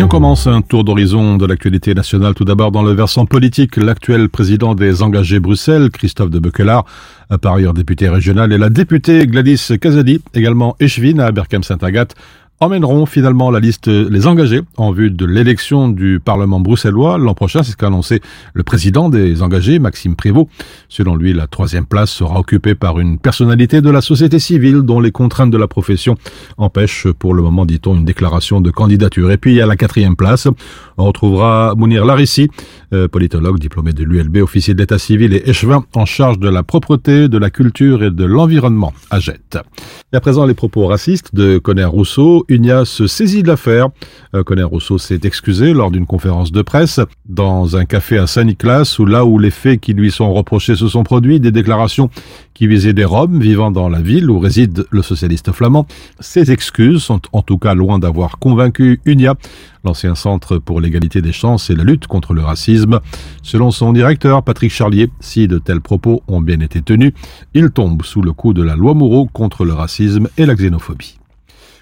Et 0.00 0.02
on 0.02 0.08
commence 0.08 0.46
un 0.46 0.62
tour 0.62 0.82
d'horizon 0.82 1.36
de 1.36 1.44
l'actualité 1.44 1.92
nationale. 1.92 2.32
Tout 2.32 2.46
d'abord, 2.46 2.72
dans 2.72 2.82
le 2.82 2.92
versant 2.92 3.26
politique, 3.26 3.76
l'actuel 3.76 4.30
président 4.30 4.74
des 4.74 5.02
engagés 5.02 5.40
Bruxelles, 5.40 5.90
Christophe 5.90 6.30
de 6.30 6.38
Bequelard, 6.38 6.86
par 7.42 7.56
ailleurs 7.56 7.74
député 7.74 8.08
régional, 8.08 8.50
et 8.50 8.56
la 8.56 8.70
députée 8.70 9.26
Gladys 9.26 9.76
Kazadi, 9.78 10.22
également 10.32 10.74
échevine 10.80 11.20
à 11.20 11.30
Berkham-Saint-Agathe, 11.32 12.14
emmèneront 12.62 13.06
finalement 13.06 13.50
la 13.50 13.58
liste 13.58 13.88
les 13.88 14.26
engagés 14.26 14.60
en 14.76 14.92
vue 14.92 15.10
de 15.10 15.24
l'élection 15.24 15.88
du 15.88 16.20
Parlement 16.22 16.60
bruxellois 16.60 17.16
l'an 17.16 17.32
prochain. 17.32 17.62
C'est 17.62 17.72
ce 17.72 17.76
qu'a 17.76 17.86
annoncé 17.86 18.20
le 18.52 18.62
président 18.62 19.08
des 19.08 19.40
engagés, 19.40 19.78
Maxime 19.78 20.14
Prévost. 20.14 20.46
Selon 20.90 21.16
lui, 21.16 21.32
la 21.32 21.46
troisième 21.46 21.86
place 21.86 22.10
sera 22.10 22.38
occupée 22.38 22.74
par 22.74 23.00
une 23.00 23.18
personnalité 23.18 23.80
de 23.80 23.88
la 23.88 24.02
société 24.02 24.38
civile 24.38 24.82
dont 24.82 25.00
les 25.00 25.10
contraintes 25.10 25.50
de 25.50 25.56
la 25.56 25.68
profession 25.68 26.16
empêchent 26.58 27.10
pour 27.10 27.32
le 27.32 27.42
moment, 27.42 27.64
dit-on, 27.64 27.94
une 27.94 28.04
déclaration 28.04 28.60
de 28.60 28.70
candidature. 28.70 29.30
Et 29.30 29.38
puis 29.38 29.62
à 29.62 29.66
la 29.66 29.76
quatrième 29.76 30.16
place, 30.16 30.46
on 30.98 31.04
retrouvera 31.04 31.74
Mounir 31.78 32.04
Larissi, 32.04 32.50
euh, 32.92 33.08
politologue 33.08 33.58
diplômé 33.58 33.94
de 33.94 34.04
l'ULB, 34.04 34.36
officier 34.36 34.74
d'état 34.74 34.98
civil 34.98 35.32
et 35.32 35.48
échevin 35.48 35.84
en 35.94 36.04
charge 36.04 36.38
de 36.38 36.50
la 36.50 36.62
propreté, 36.62 37.28
de 37.28 37.38
la 37.38 37.48
culture 37.48 38.04
et 38.04 38.10
de 38.10 38.24
l'environnement 38.24 38.92
à 39.10 39.18
Jette. 39.18 39.58
Et 40.12 40.16
à 40.16 40.20
présent, 40.20 40.44
les 40.44 40.54
propos 40.54 40.86
racistes 40.86 41.34
de 41.34 41.56
Conner 41.56 41.84
Rousseau. 41.84 42.44
Unia 42.50 42.84
se 42.84 43.06
saisit 43.06 43.42
de 43.42 43.48
l'affaire. 43.48 43.88
Euh, 44.34 44.42
Conner 44.42 44.64
Rousseau 44.64 44.98
s'est 44.98 45.20
excusé 45.22 45.72
lors 45.72 45.90
d'une 45.90 46.06
conférence 46.06 46.52
de 46.52 46.62
presse 46.62 47.00
dans 47.28 47.76
un 47.76 47.84
café 47.84 48.18
à 48.18 48.26
Saint-Nicolas, 48.26 48.82
où 48.98 49.06
là 49.06 49.24
où 49.24 49.38
les 49.38 49.50
faits 49.50 49.80
qui 49.80 49.94
lui 49.94 50.10
sont 50.10 50.34
reprochés 50.34 50.74
se 50.74 50.88
sont 50.88 51.04
produits, 51.04 51.40
des 51.40 51.52
déclarations 51.52 52.10
qui 52.52 52.66
visaient 52.66 52.92
des 52.92 53.04
Roms 53.04 53.40
vivant 53.40 53.70
dans 53.70 53.88
la 53.88 54.02
ville 54.02 54.28
où 54.28 54.38
réside 54.38 54.84
le 54.90 55.02
socialiste 55.02 55.52
flamand. 55.52 55.86
Ces 56.18 56.50
excuses 56.50 57.02
sont 57.02 57.20
en 57.32 57.42
tout 57.42 57.56
cas 57.56 57.74
loin 57.74 57.98
d'avoir 57.98 58.38
convaincu 58.38 59.00
Unia, 59.04 59.36
l'ancien 59.84 60.14
centre 60.14 60.58
pour 60.58 60.80
l'égalité 60.80 61.22
des 61.22 61.32
chances 61.32 61.70
et 61.70 61.76
la 61.76 61.84
lutte 61.84 62.08
contre 62.08 62.34
le 62.34 62.42
racisme. 62.42 63.00
Selon 63.42 63.70
son 63.70 63.92
directeur, 63.92 64.42
Patrick 64.42 64.72
Charlier, 64.72 65.08
si 65.20 65.46
de 65.46 65.58
tels 65.58 65.80
propos 65.80 66.22
ont 66.26 66.40
bien 66.40 66.60
été 66.60 66.82
tenus, 66.82 67.12
il 67.54 67.70
tombe 67.70 68.02
sous 68.02 68.22
le 68.22 68.32
coup 68.32 68.52
de 68.52 68.62
la 68.62 68.74
loi 68.74 68.94
Moreau 68.94 69.26
contre 69.26 69.64
le 69.64 69.72
racisme 69.72 70.28
et 70.36 70.46
la 70.46 70.54
xénophobie. 70.54 71.19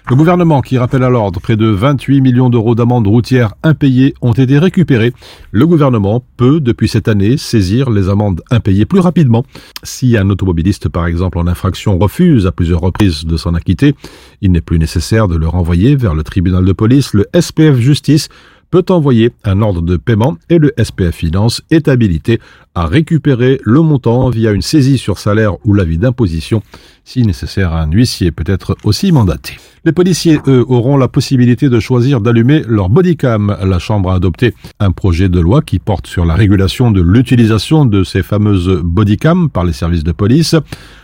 Le 0.09 0.15
gouvernement 0.15 0.61
qui 0.61 0.79
rappelle 0.79 1.03
à 1.03 1.09
l'ordre 1.11 1.39
près 1.39 1.55
de 1.55 1.67
28 1.67 2.21
millions 2.21 2.49
d'euros 2.49 2.73
d'amendes 2.73 3.05
routières 3.05 3.53
impayées 3.61 4.15
ont 4.21 4.33
été 4.33 4.57
récupérés. 4.57 5.13
Le 5.51 5.67
gouvernement 5.67 6.23
peut, 6.35 6.59
depuis 6.59 6.87
cette 6.87 7.07
année, 7.07 7.37
saisir 7.37 7.91
les 7.91 8.09
amendes 8.09 8.41
impayées 8.49 8.87
plus 8.87 9.01
rapidement. 9.01 9.45
Si 9.83 10.17
un 10.17 10.31
automobiliste, 10.31 10.89
par 10.89 11.05
exemple, 11.05 11.37
en 11.37 11.45
infraction 11.45 11.99
refuse 11.99 12.47
à 12.47 12.51
plusieurs 12.51 12.81
reprises 12.81 13.25
de 13.25 13.37
s'en 13.37 13.53
acquitter, 13.53 13.93
il 14.41 14.51
n'est 14.51 14.61
plus 14.61 14.79
nécessaire 14.79 15.27
de 15.27 15.35
le 15.35 15.47
renvoyer 15.47 15.95
vers 15.95 16.15
le 16.15 16.23
tribunal 16.23 16.65
de 16.65 16.73
police. 16.73 17.13
Le 17.13 17.27
SPF 17.39 17.77
Justice 17.77 18.29
peut 18.71 18.85
envoyer 18.89 19.31
un 19.43 19.61
ordre 19.61 19.81
de 19.81 19.97
paiement 19.97 20.37
et 20.49 20.57
le 20.57 20.73
SPF 20.81 21.15
Finance 21.15 21.61
est 21.71 21.87
habilité 21.87 22.39
à 22.75 22.85
récupérer 22.85 23.59
le 23.63 23.81
montant 23.81 24.29
via 24.29 24.51
une 24.51 24.61
saisie 24.61 24.97
sur 24.97 25.17
salaire 25.17 25.53
ou 25.65 25.73
l'avis 25.73 25.97
d'imposition. 25.97 26.61
Si 27.03 27.23
nécessaire, 27.23 27.73
un 27.73 27.91
huissier 27.91 28.31
peut 28.31 28.43
être 28.45 28.77
aussi 28.83 29.11
mandaté. 29.11 29.57
Les 29.85 29.91
policiers, 29.91 30.39
eux, 30.47 30.63
auront 30.67 30.97
la 30.97 31.07
possibilité 31.07 31.69
de 31.69 31.79
choisir 31.79 32.21
d'allumer 32.21 32.63
leur 32.67 32.89
bodycam. 32.89 33.57
La 33.63 33.79
Chambre 33.79 34.11
a 34.11 34.15
adopté 34.15 34.53
un 34.79 34.91
projet 34.91 35.29
de 35.29 35.39
loi 35.39 35.61
qui 35.61 35.79
porte 35.79 36.07
sur 36.07 36.25
la 36.25 36.35
régulation 36.35 36.91
de 36.91 37.01
l'utilisation 37.01 37.85
de 37.85 38.03
ces 38.03 38.21
fameuses 38.21 38.81
bodycams 38.83 39.49
par 39.49 39.63
les 39.63 39.73
services 39.73 40.03
de 40.03 40.11
police. 40.11 40.55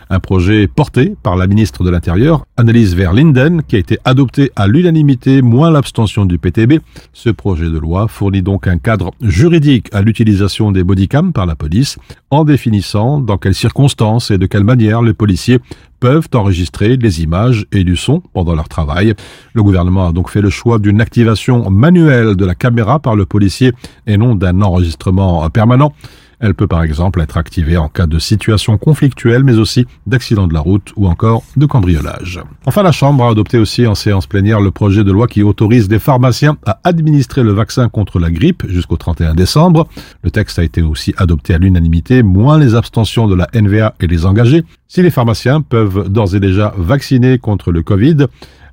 Un 0.08 0.20
projet 0.20 0.68
porté 0.68 1.16
par 1.20 1.34
la 1.34 1.48
ministre 1.48 1.82
de 1.82 1.90
l'Intérieur, 1.90 2.46
Annelise 2.56 2.94
Verlinden, 2.94 3.62
qui 3.66 3.74
a 3.74 3.80
été 3.80 3.98
adopté 4.04 4.52
à 4.54 4.68
l'unanimité, 4.68 5.42
moins 5.42 5.68
l'abstention 5.68 6.26
du 6.26 6.38
PTB. 6.38 6.74
Ce 7.12 7.28
projet 7.28 7.64
de 7.64 7.76
loi 7.76 8.06
fournit 8.06 8.42
donc 8.42 8.68
un 8.68 8.78
cadre 8.78 9.10
juridique 9.20 9.88
à 9.92 10.02
l'utilisation 10.02 10.70
des 10.70 10.84
bodycams 10.84 11.32
par 11.32 11.44
la 11.44 11.56
police, 11.56 11.98
en 12.30 12.44
définissant 12.44 13.20
dans 13.20 13.36
quelles 13.36 13.54
circonstances 13.54 14.30
et 14.30 14.38
de 14.38 14.46
quelle 14.46 14.62
manière 14.62 15.02
les 15.02 15.12
policiers 15.12 15.58
peuvent 15.98 16.28
enregistrer 16.34 16.96
des 16.96 17.22
images 17.22 17.66
et 17.72 17.82
du 17.82 17.96
son 17.96 18.20
pendant 18.32 18.54
leur 18.54 18.68
travail. 18.68 19.14
Le 19.54 19.62
gouvernement 19.64 20.06
a 20.06 20.12
donc 20.12 20.30
fait 20.30 20.42
le 20.42 20.50
choix 20.50 20.78
d'une 20.78 21.00
activation 21.00 21.68
manuelle 21.68 22.36
de 22.36 22.44
la 22.44 22.54
caméra 22.54 23.00
par 23.00 23.16
le 23.16 23.26
policier 23.26 23.72
et 24.06 24.16
non 24.16 24.36
d'un 24.36 24.60
enregistrement 24.60 25.50
permanent. 25.50 25.92
Elle 26.38 26.54
peut 26.54 26.66
par 26.66 26.82
exemple 26.82 27.20
être 27.20 27.36
activée 27.36 27.76
en 27.76 27.88
cas 27.88 28.06
de 28.06 28.18
situation 28.18 28.76
conflictuelle, 28.76 29.42
mais 29.42 29.58
aussi 29.58 29.86
d'accident 30.06 30.46
de 30.46 30.54
la 30.54 30.60
route 30.60 30.92
ou 30.96 31.06
encore 31.06 31.42
de 31.56 31.66
cambriolage. 31.66 32.40
Enfin, 32.66 32.82
la 32.82 32.92
Chambre 32.92 33.24
a 33.24 33.30
adopté 33.30 33.58
aussi 33.58 33.86
en 33.86 33.94
séance 33.94 34.26
plénière 34.26 34.60
le 34.60 34.70
projet 34.70 35.02
de 35.02 35.12
loi 35.12 35.28
qui 35.28 35.42
autorise 35.42 35.88
les 35.88 35.98
pharmaciens 35.98 36.58
à 36.66 36.78
administrer 36.84 37.42
le 37.42 37.52
vaccin 37.52 37.88
contre 37.88 38.18
la 38.18 38.30
grippe 38.30 38.64
jusqu'au 38.68 38.96
31 38.96 39.34
décembre. 39.34 39.88
Le 40.22 40.30
texte 40.30 40.58
a 40.58 40.64
été 40.64 40.82
aussi 40.82 41.14
adopté 41.16 41.54
à 41.54 41.58
l'unanimité, 41.58 42.22
moins 42.22 42.58
les 42.58 42.74
abstentions 42.74 43.26
de 43.26 43.34
la 43.34 43.48
NVA 43.54 43.94
et 44.00 44.06
les 44.06 44.26
engagés. 44.26 44.64
Si 44.88 45.02
les 45.02 45.10
pharmaciens 45.10 45.62
peuvent 45.62 46.08
d'ores 46.08 46.34
et 46.34 46.40
déjà 46.40 46.74
vacciner 46.76 47.38
contre 47.38 47.72
le 47.72 47.82
Covid, 47.82 48.26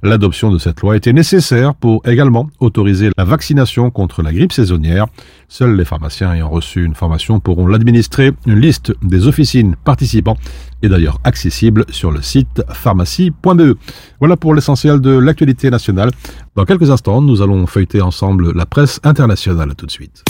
L'adoption 0.05 0.51
de 0.51 0.57
cette 0.57 0.81
loi 0.81 0.97
était 0.97 1.13
nécessaire 1.13 1.73
pour 1.73 2.05
également 2.05 2.49
autoriser 2.59 3.09
la 3.17 3.23
vaccination 3.23 3.89
contre 3.89 4.21
la 4.21 4.33
grippe 4.33 4.51
saisonnière. 4.51 5.07
Seuls 5.47 5.77
les 5.77 5.85
pharmaciens 5.85 6.33
ayant 6.33 6.49
reçu 6.49 6.83
une 6.83 6.93
formation 6.93 7.39
pourront 7.39 7.67
l'administrer. 7.67 8.33
Une 8.45 8.59
liste 8.59 8.93
des 9.01 9.27
officines 9.27 9.77
participants 9.85 10.37
est 10.81 10.89
d'ailleurs 10.89 11.21
accessible 11.23 11.85
sur 11.89 12.11
le 12.11 12.21
site 12.21 12.63
pharmacie.be. 12.69 13.77
Voilà 14.19 14.35
pour 14.35 14.53
l'essentiel 14.53 14.99
de 14.99 15.11
l'actualité 15.11 15.69
nationale. 15.69 16.11
Dans 16.57 16.65
quelques 16.65 16.91
instants, 16.91 17.21
nous 17.21 17.41
allons 17.41 17.65
feuilleter 17.65 18.01
ensemble 18.01 18.51
la 18.53 18.65
presse 18.65 18.99
internationale. 19.05 19.73
Tout 19.75 19.85
de 19.85 19.91
suite. 19.91 20.25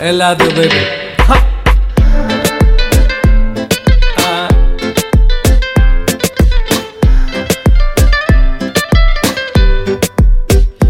Helado, 0.00 0.46
baby. 0.56 0.82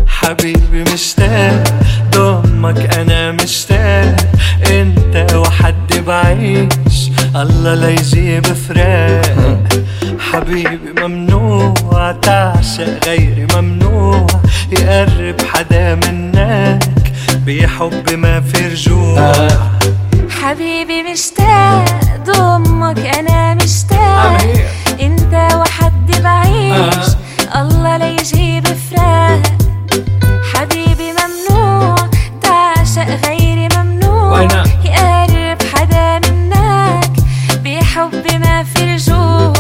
حبيبي 0.07 0.85
مشتاق 0.92 1.64
ضمك 2.11 2.97
أنا 2.97 3.33
مشتاق. 3.33 4.16
أنت 4.71 5.33
وحد 5.35 6.05
بعيش 6.07 6.99
الله 7.37 7.75
لا 7.75 7.88
يجيب 7.90 8.47
فراق. 8.47 9.68
حبيبي 10.18 10.92
ممنوع 11.01 12.12
تعشق 12.12 13.05
غيري 13.07 13.47
ممنوع. 13.55 14.27
يقرب 14.73 15.37
حدا 15.53 15.94
منك 15.94 16.85
بحب 17.46 18.11
ما 18.12 18.40
في 18.40 18.68
رجوع. 18.68 19.48
حبيبي 20.31 21.03
مشتاق 21.12 21.85
ضمك 22.24 22.98
أنا 22.98 23.55
مشتاق. 23.55 24.42
أنت 25.01 25.55
وحد 25.55 26.22
بعيش. 26.22 27.07
الله 27.57 27.96
لا 27.96 28.09
يجيب 28.09 28.66
فراق 28.66 29.42
حبيبي 30.55 31.12
ممنوع 31.12 31.94
تعشق 32.42 33.27
غيري 33.27 33.68
ممنوع. 33.77 34.38
وينا؟ 34.38 34.64
يقرب 34.85 35.59
حدا 35.74 36.20
منك. 36.31 37.11
بحب 37.64 38.40
ما 38.40 38.62
في 38.62 38.94
رجوع. 38.94 39.53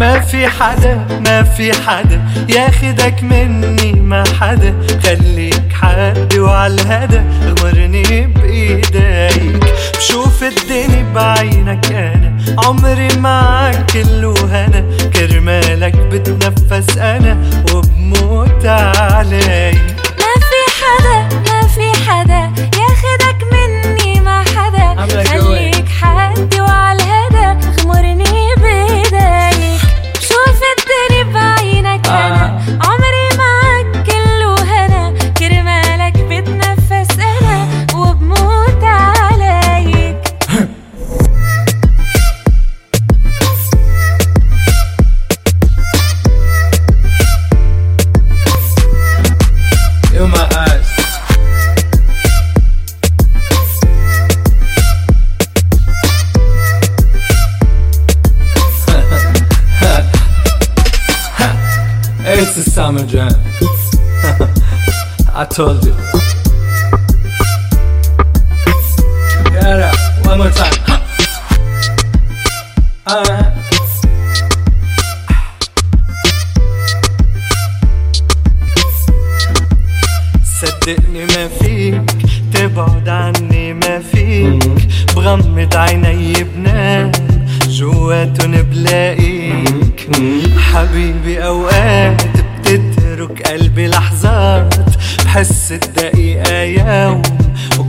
ما 0.00 0.20
في 0.20 0.48
حدا 0.48 1.06
ما 1.26 1.42
في 1.42 1.72
حدا. 1.72 2.20
ياخدك 2.48 3.22
مني 3.22 3.92
ما 3.92 4.24
حدا. 4.40 4.74
خليك 5.02 5.25
الهدى 6.66 7.20
اغمرني 7.46 8.26
بايديك 8.26 9.64
بشوف 9.96 10.42
الدنيا 10.42 11.12
بعينك 11.14 11.92
أنا 11.92 12.36
عمري 12.66 13.08
معك 13.18 13.84
كله 13.92 14.34
هنا 14.50 14.84
كرمالك 15.14 15.96
بتنفس 15.96 16.98
أنا 16.98 17.36
وبموت 17.74 18.66
عليك. 18.66 19.95
Told 65.56 65.85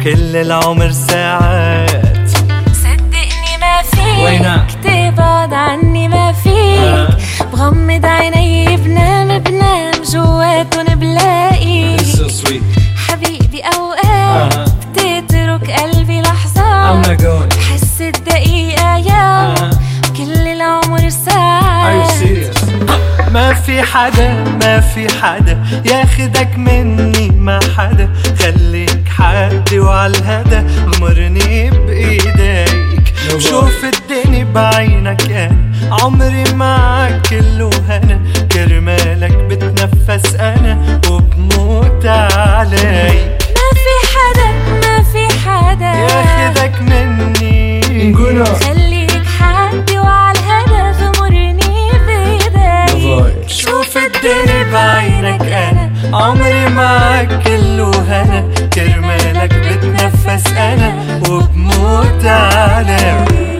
وكل 0.08 0.36
العمر 0.36 0.92
ساعات. 0.92 2.30
صدقني 2.74 3.54
ما؟ 3.62 3.82
فيك. 3.82 4.80
تبعد 4.84 5.54
عني 5.54 6.08
ما 6.08 6.32
فيك. 6.32 7.18
بغمض 7.54 8.06
عيني 8.06 8.78
بنام 8.78 9.40
بنام. 9.40 9.92
جواتن 10.12 10.96
بلاقيك 10.96 12.02
sweet. 12.02 12.64
حبيبي 13.08 13.62
أوقات 13.62 14.70
بتترك 14.96 15.72
قلبي 15.72 16.22
لحظات 16.22 17.06
I'm 17.06 17.10
not 17.10 17.22
going. 17.22 17.58
بحس 17.58 18.02
الدقيقة 18.02 18.98
يوم 18.98 19.72
كل 20.18 20.48
العمر 20.48 21.10
ساعات? 21.10 22.08
ما 23.32 23.54
في 23.54 23.82
حدا 23.82 24.44
ما 24.64 24.80
في 24.80 25.08
حدا 25.22 25.64
ياخدك 25.86 26.58
مني 26.58 27.30
ما 27.30 27.60
حدا 27.78 28.10
خليك 28.40 28.87
حدي 29.18 29.80
وعالهدى 29.80 30.64
غمرني 30.86 31.70
بإيديك. 31.70 33.14
شوف 33.38 33.84
الدنيا 33.84 34.44
بعينك 34.44 35.32
أنا 35.32 35.58
عمري 35.92 36.44
معك 36.54 37.22
كله 37.30 37.70
هنا 37.90 38.20
كرمالك 38.52 39.36
بتنفس 39.36 40.36
أنا 40.36 41.00
وبموت 41.10 42.06
عليك. 42.06 43.38
ما 43.58 43.70
في 43.84 43.96
حدا 44.14 44.50
ما 44.88 45.04
في 45.04 45.28
حدا. 45.46 45.92
ياخدك 45.94 46.82
مني. 46.82 48.16
خليك 48.46 49.22
حدي 49.40 50.00
وعلى 50.00 50.40
الهدى 50.40 51.04
غمرني 51.04 51.92
بإيديك. 52.08 53.50
شوف 53.50 53.98
الدنيا 53.98 54.72
بعينك 54.74 55.42
أنا 55.42 55.92
عمري 56.14 56.70
معك 56.70 57.44
كله 57.44 57.92
هنا 57.92 58.67
بتنفس 59.54 60.48
أنا 60.58 61.20
وبموت 61.30 62.26
عليك 62.26 63.57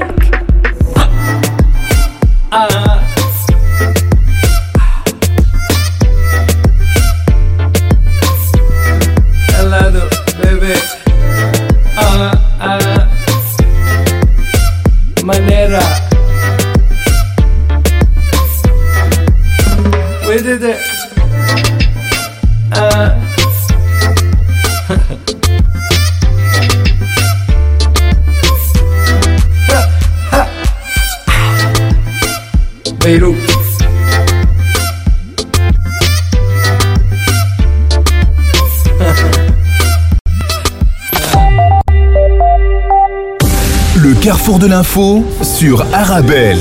De 44.60 44.66
l'info 44.66 45.24
sur 45.44 45.82
Arabelle. 45.94 46.58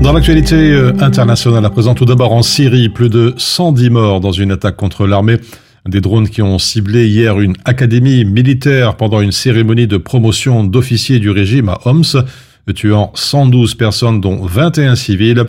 Dans 0.00 0.12
l'actualité 0.12 0.54
euh, 0.54 0.92
internationale 1.00 1.64
à 1.64 1.70
présent, 1.70 1.94
tout 1.94 2.04
d'abord 2.04 2.32
en 2.32 2.42
Syrie, 2.42 2.88
plus 2.88 3.08
de 3.08 3.34
110 3.36 3.90
morts 3.90 4.20
dans 4.20 4.30
une 4.30 4.52
attaque 4.52 4.76
contre 4.76 5.08
l'armée. 5.08 5.38
Des 5.88 6.00
drones 6.00 6.28
qui 6.28 6.40
ont 6.40 6.60
ciblé 6.60 7.08
hier 7.08 7.40
une 7.40 7.54
académie 7.64 8.24
militaire 8.24 8.96
pendant 8.96 9.20
une 9.20 9.32
cérémonie 9.32 9.88
de 9.88 9.96
promotion 9.96 10.62
d'officiers 10.62 11.18
du 11.18 11.30
régime 11.30 11.68
à 11.68 11.80
Homs, 11.84 12.24
tuant 12.76 13.10
112 13.14 13.74
personnes 13.74 14.20
dont 14.20 14.44
21 14.44 14.94
civils. 14.94 15.44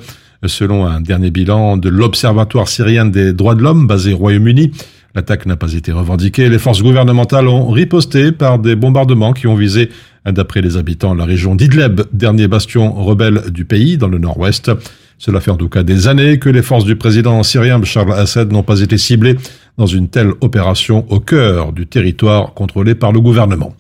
Selon 0.46 0.86
un 0.86 1.00
dernier 1.00 1.30
bilan 1.30 1.78
de 1.78 1.90
l'Observatoire 1.90 2.68
syrien 2.68 3.06
des 3.06 3.34
droits 3.34 3.56
de 3.56 3.62
l'homme 3.62 3.88
basé 3.88 4.14
au 4.14 4.18
Royaume-Uni, 4.18 4.72
l'attaque 5.16 5.46
n'a 5.46 5.56
pas 5.56 5.74
été 5.74 5.92
revendiquée. 5.92 6.50
Les 6.50 6.60
forces 6.60 6.84
gouvernementales 6.84 7.48
ont 7.48 7.70
riposté 7.70 8.32
par 8.32 8.60
des 8.60 8.76
bombardements 8.76 9.34
qui 9.34 9.48
ont 9.48 9.56
visé, 9.56 9.90
d'après 10.26 10.62
les 10.62 10.78
habitants, 10.78 11.14
la 11.14 11.26
région 11.26 11.56
d'Idleb, 11.56 12.02
dernier 12.12 12.48
bastion 12.48 12.94
rebelle 12.94 13.52
du 13.52 13.66
pays 13.66 13.98
dans 13.98 14.08
le 14.08 14.18
nord-ouest. 14.18 14.72
Cela 15.18 15.40
fait 15.40 15.52
en 15.52 15.56
tout 15.56 15.70
cas 15.70 15.84
des 15.84 16.08
années 16.08 16.40
que 16.40 16.50
les 16.50 16.62
forces 16.62 16.84
du 16.84 16.96
président 16.96 17.42
syrien 17.44 17.80
Bachar 17.80 18.12
al-Assad 18.12 18.52
n'ont 18.52 18.64
pas 18.64 18.82
été 18.82 18.98
ciblées 18.98 19.36
dans 19.78 19.86
une 19.86 20.10
telle 20.10 20.32
opération 20.42 21.06
au 21.10 21.20
cœur 21.20 21.72
du 21.72 21.88
territoire 21.88 22.54
contrôlé 22.54 22.96
par 22.96 23.12
le 23.12 23.22
gouvernement. 23.22 23.76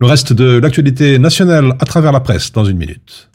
Le 0.00 0.06
reste 0.06 0.32
de 0.32 0.58
l'actualité 0.58 1.18
nationale 1.18 1.74
à 1.80 1.84
travers 1.84 2.12
la 2.12 2.20
presse 2.20 2.52
dans 2.52 2.64
une 2.64 2.78
minute. 2.78 3.28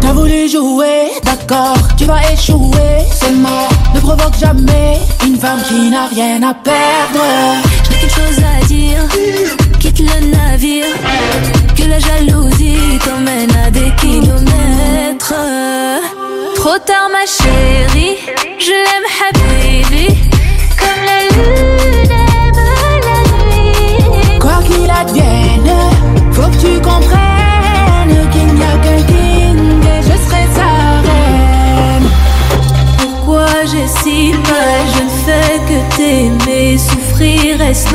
T'as 0.00 0.12
voulu 0.12 0.48
jouer, 0.48 1.10
d'accord, 1.24 1.76
tu 1.96 2.04
vas 2.04 2.20
échouer, 2.32 3.04
c'est 3.12 3.32
mort. 3.32 3.68
Ne 3.92 4.00
provoque 4.00 4.38
jamais 4.38 5.00
une 5.26 5.36
femme 5.36 5.60
qui 5.68 5.90
n'a 5.90 6.06
rien 6.06 6.40
à 6.44 6.54
perdre. 6.54 6.85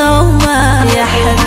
نومه 0.01 0.83
يا 0.97 1.05
حبيبي. 1.05 1.40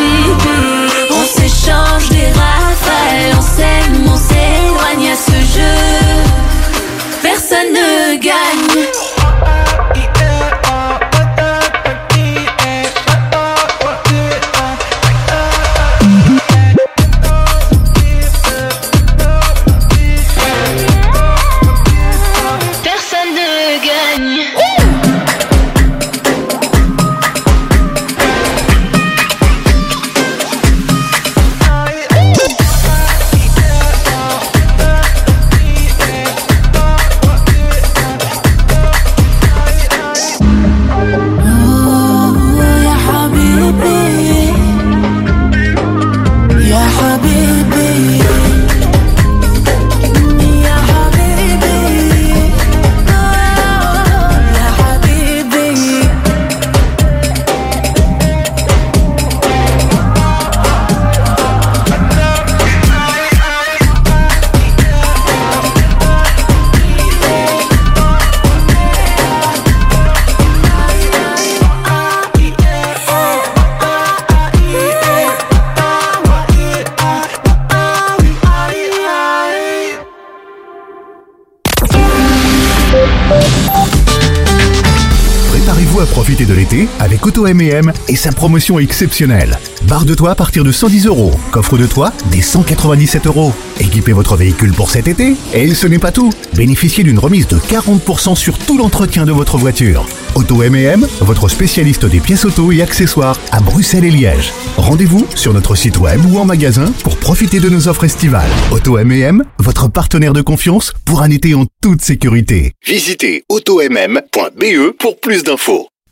Auto 87.44 87.60
M&M 87.60 87.92
et 88.08 88.16
sa 88.16 88.32
promotion 88.32 88.78
exceptionnelle. 88.78 89.58
Barre 89.86 90.06
de 90.06 90.14
toit 90.14 90.30
à 90.30 90.34
partir 90.34 90.64
de 90.64 90.72
110 90.72 91.04
euros. 91.04 91.32
Coffre 91.52 91.76
de 91.76 91.86
toit 91.86 92.10
des 92.30 92.40
197 92.40 93.26
euros. 93.26 93.52
Équipez 93.78 94.14
votre 94.14 94.34
véhicule 94.34 94.72
pour 94.72 94.90
cet 94.90 95.08
été. 95.08 95.36
Et 95.52 95.74
ce 95.74 95.86
n'est 95.86 95.98
pas 95.98 96.10
tout. 96.10 96.30
Bénéficiez 96.54 97.04
d'une 97.04 97.18
remise 97.18 97.46
de 97.46 97.58
40% 97.58 98.34
sur 98.34 98.56
tout 98.56 98.78
l'entretien 98.78 99.26
de 99.26 99.32
votre 99.32 99.58
voiture. 99.58 100.06
Auto 100.36 100.62
M&M, 100.62 101.06
votre 101.20 101.50
spécialiste 101.50 102.06
des 102.06 102.20
pièces 102.20 102.46
auto 102.46 102.72
et 102.72 102.80
accessoires 102.80 103.38
à 103.52 103.60
Bruxelles 103.60 104.06
et 104.06 104.10
Liège. 104.10 104.50
Rendez-vous 104.78 105.26
sur 105.34 105.52
notre 105.52 105.74
site 105.74 105.98
web 105.98 106.24
ou 106.24 106.38
en 106.38 106.46
magasin 106.46 106.90
pour 107.02 107.18
profiter 107.18 107.60
de 107.60 107.68
nos 107.68 107.88
offres 107.88 108.04
estivales. 108.04 108.50
Auto 108.72 108.96
M&M, 108.96 109.44
votre 109.58 109.88
partenaire 109.88 110.32
de 110.32 110.40
confiance 110.40 110.94
pour 111.04 111.20
un 111.20 111.30
été 111.30 111.52
en 111.54 111.66
toute 111.82 112.00
sécurité. 112.00 112.72
Visitez 112.86 113.44
automm.be 113.50 114.96
pour 114.98 115.20
plus 115.20 115.44
d'infos. 115.44 115.88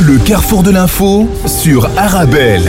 Le 0.00 0.18
carrefour 0.24 0.62
de 0.62 0.70
l'info 0.70 1.28
sur 1.46 1.86
Arabelle. 1.96 2.62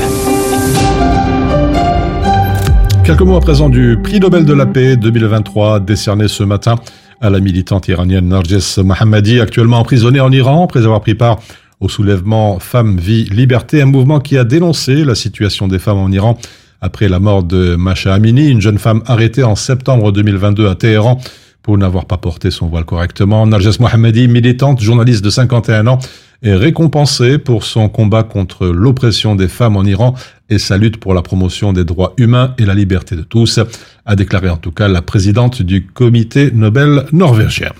Quelques 3.03 3.21
mots 3.21 3.35
à 3.35 3.41
présent 3.41 3.69
du 3.69 3.97
prix 4.01 4.19
Nobel 4.19 4.45
de 4.45 4.53
la 4.53 4.65
paix 4.65 4.95
2023 4.95 5.79
décerné 5.79 6.27
ce 6.27 6.43
matin 6.43 6.75
à 7.19 7.29
la 7.29 7.39
militante 7.39 7.87
iranienne 7.87 8.27
Narges 8.27 8.77
Mohammadi, 8.77 9.39
actuellement 9.39 9.79
emprisonnée 9.79 10.19
en 10.19 10.31
Iran 10.31 10.63
après 10.65 10.83
avoir 10.83 11.01
pris 11.01 11.15
part 11.15 11.39
au 11.79 11.89
soulèvement 11.89 12.59
Femmes, 12.59 12.97
Vie, 12.97 13.25
Liberté, 13.25 13.81
un 13.81 13.85
mouvement 13.85 14.19
qui 14.19 14.37
a 14.37 14.43
dénoncé 14.43 15.03
la 15.03 15.15
situation 15.15 15.67
des 15.67 15.79
femmes 15.79 15.97
en 15.97 16.11
Iran 16.11 16.37
après 16.81 17.09
la 17.09 17.19
mort 17.19 17.43
de 17.43 17.75
Masha 17.75 18.13
Amini, 18.13 18.49
une 18.49 18.61
jeune 18.61 18.77
femme 18.77 19.03
arrêtée 19.05 19.43
en 19.43 19.55
septembre 19.55 20.11
2022 20.11 20.67
à 20.67 20.75
Téhéran 20.75 21.19
pour 21.63 21.77
n'avoir 21.77 22.05
pas 22.05 22.17
porté 22.17 22.51
son 22.51 22.67
voile 22.67 22.85
correctement. 22.85 23.45
Narges 23.45 23.79
Mohammadi, 23.79 24.27
militante, 24.27 24.81
journaliste 24.81 25.23
de 25.23 25.29
51 25.29 25.87
ans, 25.87 25.99
est 26.43 26.55
récompensée 26.55 27.37
pour 27.37 27.63
son 27.63 27.87
combat 27.87 28.23
contre 28.23 28.67
l'oppression 28.67 29.35
des 29.35 29.47
femmes 29.47 29.77
en 29.77 29.83
Iran 29.83 30.15
et 30.49 30.57
sa 30.57 30.77
lutte 30.77 30.97
pour 30.97 31.13
la 31.13 31.21
promotion 31.21 31.71
des 31.71 31.83
droits 31.83 32.13
humains 32.17 32.55
et 32.57 32.65
la 32.65 32.73
liberté 32.73 33.15
de 33.15 33.21
tous, 33.21 33.59
a 34.05 34.15
déclaré 34.15 34.49
en 34.49 34.57
tout 34.57 34.71
cas 34.71 34.87
la 34.87 35.01
présidente 35.01 35.61
du 35.61 35.85
comité 35.85 36.51
Nobel 36.51 37.05
norvégien. 37.11 37.71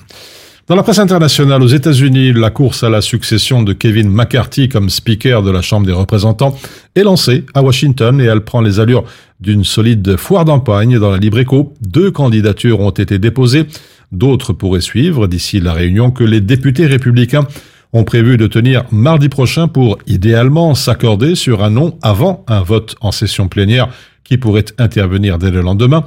Dans 0.71 0.77
la 0.77 0.83
presse 0.83 0.99
internationale 0.99 1.61
aux 1.61 1.67
États-Unis, 1.67 2.31
la 2.31 2.49
course 2.49 2.85
à 2.85 2.89
la 2.89 3.01
succession 3.01 3.61
de 3.61 3.73
Kevin 3.73 4.09
McCarthy 4.09 4.69
comme 4.69 4.89
speaker 4.89 5.43
de 5.43 5.51
la 5.51 5.61
Chambre 5.61 5.85
des 5.85 5.91
représentants 5.91 6.57
est 6.95 7.03
lancée 7.03 7.43
à 7.53 7.61
Washington 7.61 8.21
et 8.21 8.23
elle 8.23 8.39
prend 8.39 8.61
les 8.61 8.79
allures 8.79 9.03
d'une 9.41 9.65
solide 9.65 10.15
foire 10.15 10.45
d'empagne 10.45 10.97
dans 10.97 11.11
la 11.11 11.17
libre 11.17 11.39
écho. 11.39 11.73
Deux 11.81 12.09
candidatures 12.09 12.79
ont 12.79 12.91
été 12.91 13.19
déposées, 13.19 13.65
d'autres 14.13 14.53
pourraient 14.53 14.79
suivre 14.79 15.27
d'ici 15.27 15.59
la 15.59 15.73
réunion 15.73 16.09
que 16.09 16.23
les 16.23 16.39
députés 16.39 16.85
républicains 16.85 17.45
ont 17.91 18.05
prévu 18.05 18.37
de 18.37 18.47
tenir 18.47 18.85
mardi 18.91 19.27
prochain 19.27 19.67
pour 19.67 19.97
idéalement 20.07 20.73
s'accorder 20.73 21.35
sur 21.35 21.65
un 21.65 21.69
nom 21.69 21.97
avant 22.01 22.45
un 22.47 22.61
vote 22.61 22.95
en 23.01 23.11
session 23.11 23.49
plénière 23.49 23.89
qui 24.31 24.37
pourrait 24.37 24.63
intervenir 24.77 25.37
dès 25.37 25.51
le 25.51 25.59
lendemain. 25.59 26.05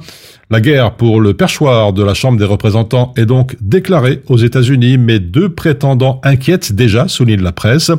La 0.49 0.59
guerre 0.59 0.95
pour 0.95 1.21
le 1.21 1.35
perchoir 1.35 1.93
de 1.93 2.03
la 2.03 2.15
Chambre 2.15 2.39
des 2.39 2.45
représentants 2.45 3.13
est 3.17 3.27
donc 3.27 3.55
déclarée 3.61 4.23
aux 4.25 4.37
États-Unis, 4.37 4.97
mais 4.97 5.19
deux 5.19 5.49
prétendants 5.49 6.19
inquiètent 6.23 6.73
déjà, 6.73 7.07
souligne 7.07 7.43
la 7.43 7.51
presse. 7.51 7.91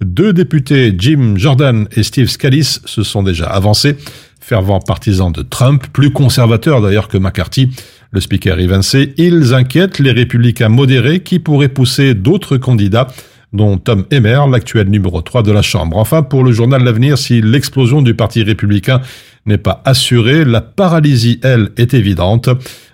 Deux 0.00 0.32
députés, 0.32 0.94
Jim 0.96 1.34
Jordan 1.34 1.88
et 1.96 2.04
Steve 2.04 2.28
Scalise, 2.28 2.80
se 2.84 3.02
sont 3.02 3.24
déjà 3.24 3.46
avancés, 3.46 3.96
fervents 4.38 4.78
partisans 4.78 5.32
de 5.32 5.42
Trump, 5.42 5.84
plus 5.92 6.12
conservateurs 6.12 6.80
d'ailleurs 6.80 7.08
que 7.08 7.18
McCarthy. 7.18 7.70
Le 8.12 8.20
speaker 8.20 8.60
évincé, 8.60 9.14
ils 9.16 9.52
inquiètent 9.52 9.98
les 9.98 10.12
républicains 10.12 10.68
modérés 10.68 11.24
qui 11.24 11.40
pourraient 11.40 11.68
pousser 11.68 12.14
d'autres 12.14 12.56
candidats 12.56 13.08
dont 13.52 13.78
Tom 13.78 14.04
Emmer, 14.12 14.40
l'actuel 14.48 14.88
numéro 14.88 15.20
3 15.20 15.42
de 15.42 15.52
la 15.52 15.62
Chambre. 15.62 15.96
Enfin, 15.98 16.22
pour 16.22 16.44
le 16.44 16.52
journal 16.52 16.84
L'Avenir, 16.84 17.18
si 17.18 17.42
l'explosion 17.42 18.00
du 18.00 18.14
Parti 18.14 18.42
républicain 18.42 19.00
n'est 19.46 19.58
pas 19.58 19.82
assurée, 19.84 20.44
la 20.44 20.60
paralysie, 20.60 21.40
elle, 21.42 21.70
est 21.76 21.94
évidente. 21.94 22.48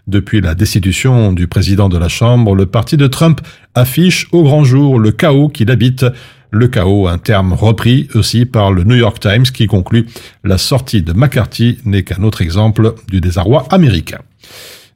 Depuis 0.06 0.40
la 0.40 0.54
destitution 0.54 1.32
du 1.32 1.46
président 1.46 1.88
de 1.88 1.98
la 1.98 2.08
Chambre, 2.08 2.54
le 2.54 2.66
parti 2.66 2.96
de 2.96 3.06
Trump 3.06 3.40
affiche 3.74 4.26
au 4.32 4.42
grand 4.42 4.64
jour 4.64 4.98
le 4.98 5.12
chaos 5.12 5.48
qu'il 5.48 5.70
habite. 5.70 6.06
Le 6.50 6.68
chaos, 6.68 7.08
un 7.08 7.18
terme 7.18 7.52
repris 7.52 8.08
aussi 8.14 8.46
par 8.46 8.72
le 8.72 8.84
New 8.84 8.96
York 8.96 9.20
Times 9.20 9.42
qui 9.42 9.66
conclut 9.66 10.06
la 10.44 10.56
sortie 10.56 11.02
de 11.02 11.12
McCarthy 11.12 11.78
n'est 11.84 12.04
qu'un 12.04 12.22
autre 12.22 12.40
exemple 12.40 12.94
du 13.08 13.20
désarroi 13.20 13.66
américain. 13.70 14.20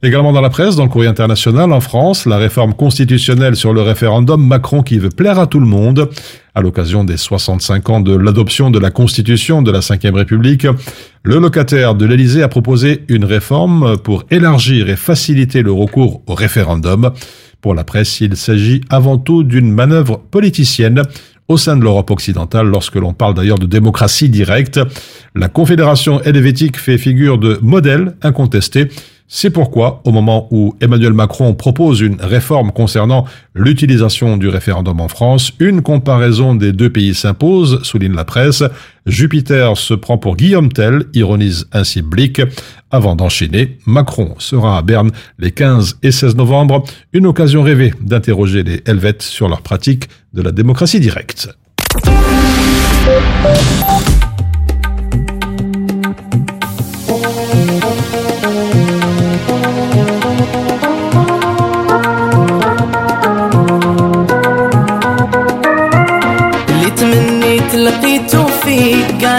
Également 0.05 0.33
dans 0.33 0.41
la 0.41 0.49
presse, 0.49 0.75
dans 0.75 0.83
le 0.83 0.89
courrier 0.89 1.09
international, 1.09 1.71
en 1.71 1.79
France, 1.79 2.25
la 2.25 2.35
réforme 2.35 2.73
constitutionnelle 2.73 3.55
sur 3.55 3.71
le 3.71 3.81
référendum, 3.81 4.45
Macron 4.45 4.83
qui 4.83 4.97
veut 4.97 5.07
plaire 5.07 5.39
à 5.39 5.47
tout 5.47 5.61
le 5.61 5.65
monde. 5.65 6.09
À 6.55 6.59
l'occasion 6.59 7.05
des 7.05 7.15
65 7.15 7.89
ans 7.89 8.01
de 8.01 8.13
l'adoption 8.13 8.69
de 8.69 8.79
la 8.79 8.91
Constitution 8.91 9.61
de 9.61 9.71
la 9.71 9.79
Ve 9.79 10.13
République, 10.13 10.67
le 11.23 11.39
locataire 11.39 11.95
de 11.95 12.05
l'Élysée 12.05 12.43
a 12.43 12.49
proposé 12.49 13.05
une 13.07 13.23
réforme 13.23 13.95
pour 13.97 14.25
élargir 14.29 14.89
et 14.89 14.97
faciliter 14.97 15.61
le 15.61 15.71
recours 15.71 16.21
au 16.27 16.35
référendum. 16.35 17.11
Pour 17.61 17.73
la 17.73 17.85
presse, 17.85 18.19
il 18.19 18.35
s'agit 18.35 18.81
avant 18.89 19.17
tout 19.17 19.45
d'une 19.45 19.71
manœuvre 19.71 20.17
politicienne 20.17 21.03
au 21.47 21.55
sein 21.55 21.77
de 21.77 21.83
l'Europe 21.83 22.11
occidentale 22.11 22.67
lorsque 22.67 22.95
l'on 22.95 23.13
parle 23.13 23.35
d'ailleurs 23.35 23.59
de 23.59 23.67
démocratie 23.67 24.27
directe. 24.27 24.81
La 25.33 25.47
Confédération 25.47 26.21
helvétique 26.23 26.77
fait 26.77 26.97
figure 26.97 27.37
de 27.37 27.57
modèle 27.61 28.15
incontesté 28.21 28.89
c'est 29.35 29.49
pourquoi, 29.49 29.99
au 30.05 30.11
moment 30.11 30.47
où 30.51 30.75
Emmanuel 30.79 31.13
Macron 31.13 31.55
propose 31.55 32.01
une 32.01 32.21
réforme 32.21 32.71
concernant 32.71 33.25
l'utilisation 33.55 34.37
du 34.37 34.47
référendum 34.47 35.01
en 35.01 35.07
France, 35.07 35.51
une 35.59 35.81
comparaison 35.81 36.53
des 36.53 36.71
deux 36.71 36.91
pays 36.91 37.15
s'impose, 37.15 37.81
souligne 37.81 38.13
la 38.13 38.25
presse. 38.25 38.63
Jupiter 39.07 39.75
se 39.75 39.95
prend 39.95 40.19
pour 40.19 40.35
Guillaume 40.35 40.71
Tell, 40.71 41.05
ironise 41.15 41.65
ainsi 41.71 42.03
Blick. 42.03 42.43
Avant 42.91 43.15
d'enchaîner, 43.15 43.79
Macron 43.87 44.35
sera 44.37 44.77
à 44.77 44.83
Berne 44.83 45.09
les 45.39 45.49
15 45.49 45.97
et 46.03 46.11
16 46.11 46.35
novembre, 46.35 46.83
une 47.11 47.25
occasion 47.25 47.63
rêvée 47.63 47.91
d'interroger 48.01 48.61
les 48.61 48.83
Helvètes 48.85 49.23
sur 49.23 49.49
leur 49.49 49.63
pratique 49.63 50.09
de 50.35 50.43
la 50.43 50.51
démocratie 50.51 50.99
directe. 50.99 51.49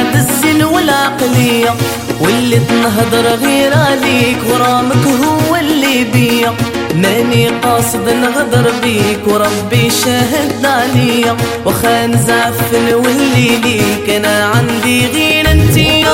قاعد 0.04 0.16
الزين 0.16 0.64
والعقلية. 0.64 1.74
واللي 2.20 2.58
تنهضر 2.58 3.26
غير 3.46 3.72
عليك 3.74 4.38
غرامك 4.50 5.06
هو 5.06 5.56
اللي 5.56 6.04
بيا 6.04 6.52
ماني 6.94 7.48
قاصد 7.48 8.08
نغدر 8.08 8.72
بيك 8.82 9.20
وربي 9.26 9.90
شاهد 9.90 10.66
عليا. 10.66 11.36
وخا 11.66 12.06
نزعفن 12.06 12.94
واللي 12.94 13.56
ليك 13.56 14.10
أنا 14.10 14.44
عندي 14.44 15.06
غير 15.06 15.50
أنتيا. 15.50 16.13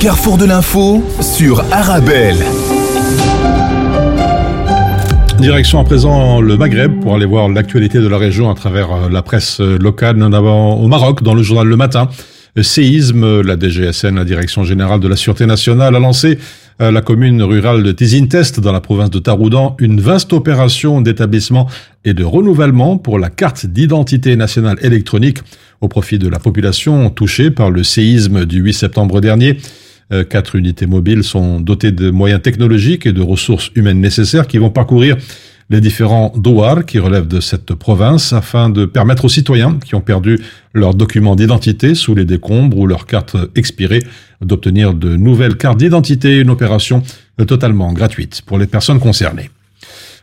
Carrefour 0.00 0.38
de 0.38 0.44
l'info 0.44 1.02
sur 1.20 1.60
Arabelle. 1.72 2.36
Direction 5.40 5.80
à 5.80 5.84
présent 5.84 6.40
le 6.40 6.56
Maghreb 6.56 7.00
pour 7.00 7.16
aller 7.16 7.26
voir 7.26 7.48
l'actualité 7.48 7.98
de 7.98 8.06
la 8.06 8.16
région 8.16 8.48
à 8.48 8.54
travers 8.54 8.92
euh, 8.92 9.08
la 9.08 9.22
presse 9.22 9.60
euh, 9.60 9.76
locale, 9.76 10.16
notamment 10.16 10.80
au 10.80 10.86
Maroc, 10.86 11.24
dans 11.24 11.34
le 11.34 11.42
journal 11.42 11.66
Le 11.66 11.76
Matin. 11.76 12.08
Le 12.54 12.62
séisme, 12.62 13.40
la 13.40 13.58
DGSN, 13.58 14.14
la 14.14 14.24
Direction 14.24 14.62
Générale 14.62 15.00
de 15.00 15.08
la 15.08 15.16
Sûreté 15.16 15.46
Nationale, 15.46 15.96
a 15.96 15.98
lancé 15.98 16.38
la 16.80 17.02
commune 17.02 17.42
rurale 17.42 17.82
de 17.82 17.90
Tizintest, 17.90 18.60
dans 18.60 18.70
la 18.70 18.80
province 18.80 19.10
de 19.10 19.18
Taroudan, 19.18 19.76
une 19.80 20.00
vaste 20.00 20.32
opération 20.32 21.00
d'établissement 21.00 21.68
et 22.04 22.14
de 22.14 22.22
renouvellement 22.22 22.98
pour 22.98 23.18
la 23.18 23.30
carte 23.30 23.66
d'identité 23.66 24.36
nationale 24.36 24.78
électronique 24.82 25.38
au 25.80 25.88
profit 25.88 26.18
de 26.18 26.28
la 26.28 26.38
population 26.38 27.10
touchée 27.10 27.50
par 27.50 27.70
le 27.70 27.82
séisme 27.82 28.44
du 28.44 28.60
8 28.60 28.72
septembre 28.72 29.20
dernier. 29.20 29.58
Euh, 30.12 30.24
Quatre 30.24 30.56
unités 30.56 30.86
mobiles 30.86 31.22
sont 31.22 31.60
dotées 31.60 31.92
de 31.92 32.10
moyens 32.10 32.42
technologiques 32.42 33.06
et 33.06 33.12
de 33.12 33.20
ressources 33.20 33.70
humaines 33.74 34.00
nécessaires 34.00 34.46
qui 34.46 34.58
vont 34.58 34.70
parcourir 34.70 35.16
les 35.70 35.80
différents 35.82 36.32
douars 36.34 36.86
qui 36.86 36.98
relèvent 36.98 37.28
de 37.28 37.40
cette 37.40 37.74
province 37.74 38.32
afin 38.32 38.70
de 38.70 38.86
permettre 38.86 39.26
aux 39.26 39.28
citoyens 39.28 39.78
qui 39.84 39.94
ont 39.94 40.00
perdu 40.00 40.38
leurs 40.72 40.94
documents 40.94 41.36
d'identité 41.36 41.94
sous 41.94 42.14
les 42.14 42.24
décombres 42.24 42.78
ou 42.78 42.86
leurs 42.86 43.04
cartes 43.04 43.36
expirées 43.54 44.02
d'obtenir 44.40 44.94
de 44.94 45.16
nouvelles 45.16 45.56
cartes 45.56 45.78
d'identité, 45.78 46.38
une 46.38 46.48
opération 46.48 47.02
totalement 47.46 47.92
gratuite 47.92 48.42
pour 48.46 48.58
les 48.58 48.66
personnes 48.66 48.98
concernées. 48.98 49.50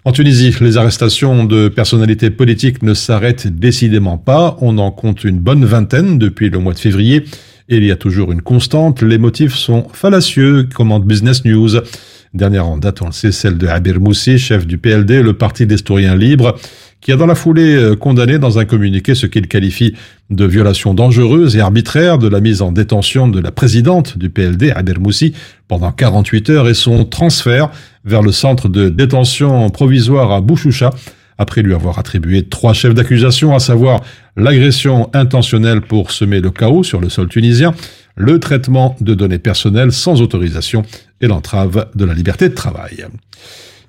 En 0.03 0.11
Tunisie, 0.11 0.55
les 0.61 0.77
arrestations 0.77 1.45
de 1.45 1.67
personnalités 1.67 2.29
politiques 2.29 2.83
ne 2.83 2.93
s'arrêtent 2.93 3.47
décidément 3.47 4.17
pas. 4.17 4.55
On 4.61 4.77
en 4.77 4.91
compte 4.91 5.23
une 5.23 5.39
bonne 5.39 5.65
vingtaine 5.65 6.19
depuis 6.19 6.49
le 6.49 6.59
mois 6.59 6.73
de 6.73 6.79
février. 6.79 7.25
Il 7.68 7.84
y 7.84 7.91
a 7.91 7.95
toujours 7.95 8.32
une 8.32 8.41
constante. 8.41 9.01
Les 9.01 9.18
motifs 9.18 9.55
sont 9.55 9.88
fallacieux, 9.91 10.68
commande 10.72 11.03
Business 11.03 11.45
News. 11.45 11.72
Dernière 12.36 12.68
en 12.68 12.78
date, 12.78 13.01
on 13.01 13.07
le 13.07 13.11
sait, 13.11 13.32
celle 13.32 13.57
de 13.57 13.66
Abir 13.66 13.99
Moussi, 13.99 14.38
chef 14.38 14.68
du 14.68 14.78
PLD, 14.78 15.24
le 15.24 15.34
Parti 15.34 15.66
d'Historiens 15.66 16.16
Libres, 16.16 16.55
qui 17.01 17.11
a 17.11 17.16
dans 17.16 17.26
la 17.26 17.34
foulée 17.34 17.76
euh, 17.76 17.95
condamné 17.95 18.38
dans 18.38 18.59
un 18.59 18.66
communiqué 18.66 19.16
ce 19.16 19.26
qu'il 19.26 19.47
qualifie 19.47 19.95
de 20.30 20.45
violation 20.45 20.93
dangereuse 20.93 21.55
et 21.55 21.59
arbitraire 21.59 22.20
de 22.20 22.28
la 22.28 22.39
mise 22.39 22.61
en 22.61 22.72
détention 22.72 23.28
de 23.28 23.39
la 23.39 23.51
présidente 23.51 24.16
du 24.16 24.30
PLD, 24.30 24.70
Abir 24.70 24.99
Moussi, 24.99 25.34
pendant 25.68 25.91
48 25.91 26.49
heures 26.51 26.68
et 26.68 26.76
son 26.76 27.03
transfert 27.03 27.72
vers 28.03 28.22
le 28.22 28.32
centre 28.32 28.70
de 28.70 28.89
détention 28.89 29.72
provisoire 29.72 30.32
à 30.32 30.41
Bouchoucha, 30.41 30.91
après 31.38 31.61
lui 31.61 31.73
avoir 31.73 31.99
attribué 31.99 32.43
trois 32.43 32.73
chefs 32.73 32.93
d'accusation, 32.93 33.55
à 33.55 33.59
savoir 33.59 34.01
l'agression 34.38 35.09
intentionnelle 35.13 35.81
pour 35.81 36.11
semer 36.11 36.39
le 36.39 36.51
chaos 36.51 36.83
sur 36.83 37.01
le 37.01 37.09
sol 37.09 37.27
tunisien, 37.27 37.73
le 38.15 38.39
traitement 38.39 38.95
de 39.01 39.13
données 39.13 39.39
personnelles 39.39 39.91
sans 39.91 40.21
autorisation 40.21 40.83
et 41.21 41.27
l'entrave 41.27 41.88
de 41.95 42.05
la 42.05 42.13
liberté 42.13 42.49
de 42.49 42.53
travail. 42.53 43.05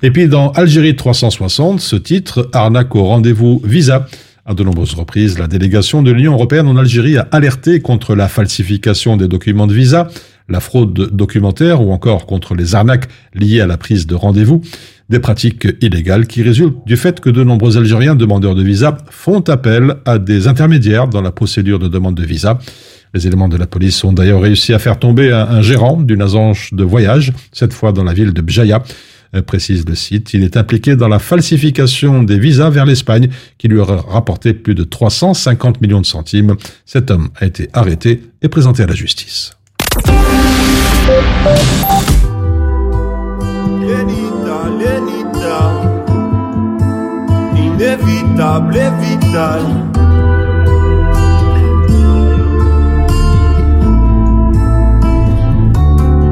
Et 0.02 0.10
puis 0.10 0.28
dans 0.28 0.50
Algérie 0.50 0.96
360, 0.96 1.80
ce 1.80 1.96
titre, 1.96 2.48
Arnaque 2.52 2.94
au 2.94 3.04
rendez-vous 3.04 3.62
Visa. 3.64 4.06
À 4.44 4.54
de 4.54 4.62
nombreuses 4.62 4.94
reprises, 4.94 5.40
la 5.40 5.48
délégation 5.48 6.02
de 6.02 6.12
l'Union 6.12 6.34
européenne 6.34 6.68
en 6.68 6.76
Algérie 6.76 7.16
a 7.16 7.26
alerté 7.32 7.80
contre 7.80 8.14
la 8.14 8.28
falsification 8.28 9.16
des 9.16 9.26
documents 9.26 9.66
de 9.66 9.74
visa, 9.74 10.06
la 10.48 10.60
fraude 10.60 10.92
documentaire 10.92 11.82
ou 11.82 11.92
encore 11.92 12.26
contre 12.26 12.54
les 12.54 12.76
arnaques 12.76 13.08
liées 13.34 13.60
à 13.60 13.66
la 13.66 13.76
prise 13.76 14.06
de 14.06 14.14
rendez-vous, 14.14 14.62
des 15.08 15.20
pratiques 15.20 15.68
illégales 15.80 16.26
qui 16.26 16.42
résultent 16.42 16.78
du 16.86 16.96
fait 16.96 17.20
que 17.20 17.30
de 17.30 17.44
nombreux 17.44 17.76
Algériens 17.76 18.14
demandeurs 18.14 18.54
de 18.54 18.62
visa 18.62 18.96
font 19.10 19.40
appel 19.40 19.96
à 20.04 20.18
des 20.18 20.48
intermédiaires 20.48 21.08
dans 21.08 21.22
la 21.22 21.30
procédure 21.30 21.78
de 21.78 21.88
demande 21.88 22.16
de 22.16 22.24
visa. 22.24 22.58
Les 23.14 23.26
éléments 23.26 23.48
de 23.48 23.56
la 23.56 23.66
police 23.66 24.02
ont 24.04 24.12
d'ailleurs 24.12 24.42
réussi 24.42 24.74
à 24.74 24.78
faire 24.78 24.98
tomber 24.98 25.32
un, 25.32 25.62
gérant 25.62 25.96
d'une 26.00 26.22
agence 26.22 26.68
de 26.72 26.84
voyage, 26.84 27.32
cette 27.52 27.72
fois 27.72 27.92
dans 27.92 28.04
la 28.04 28.12
ville 28.12 28.32
de 28.32 28.42
Bjaya, 28.42 28.82
euh, 29.34 29.42
précise 29.42 29.86
le 29.88 29.94
site. 29.94 30.34
Il 30.34 30.42
est 30.42 30.56
impliqué 30.56 30.96
dans 30.96 31.08
la 31.08 31.18
falsification 31.18 32.22
des 32.22 32.38
visas 32.38 32.70
vers 32.70 32.84
l'Espagne, 32.84 33.28
qui 33.58 33.68
lui 33.68 33.78
aurait 33.78 34.00
rapporté 34.08 34.54
plus 34.54 34.74
de 34.74 34.84
350 34.84 35.80
millions 35.80 36.00
de 36.00 36.06
centimes. 36.06 36.56
Cet 36.84 37.10
homme 37.10 37.30
a 37.36 37.46
été 37.46 37.68
arrêté 37.72 38.22
et 38.42 38.48
présenté 38.48 38.82
à 38.82 38.86
la 38.86 38.94
justice. 38.94 39.52
Inévitable 47.76 48.76
et 48.76 49.04
vital. 49.04 49.60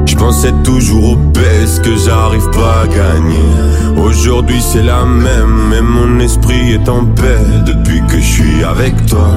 Je 0.05 0.15
pensais 0.15 0.53
toujours 0.63 1.11
au 1.11 1.15
baisse 1.15 1.79
que 1.79 1.95
j'arrive 1.95 2.49
pas 2.51 2.81
à 2.83 2.87
gagner. 2.87 4.01
Aujourd'hui 4.03 4.61
c'est 4.61 4.83
la 4.83 5.05
même, 5.05 5.69
mais 5.69 5.81
mon 5.81 6.19
esprit 6.19 6.73
est 6.73 6.89
en 6.89 7.05
paix 7.05 7.45
depuis 7.65 8.01
que 8.07 8.17
je 8.17 8.31
suis 8.37 8.63
avec 8.63 9.05
toi. 9.05 9.29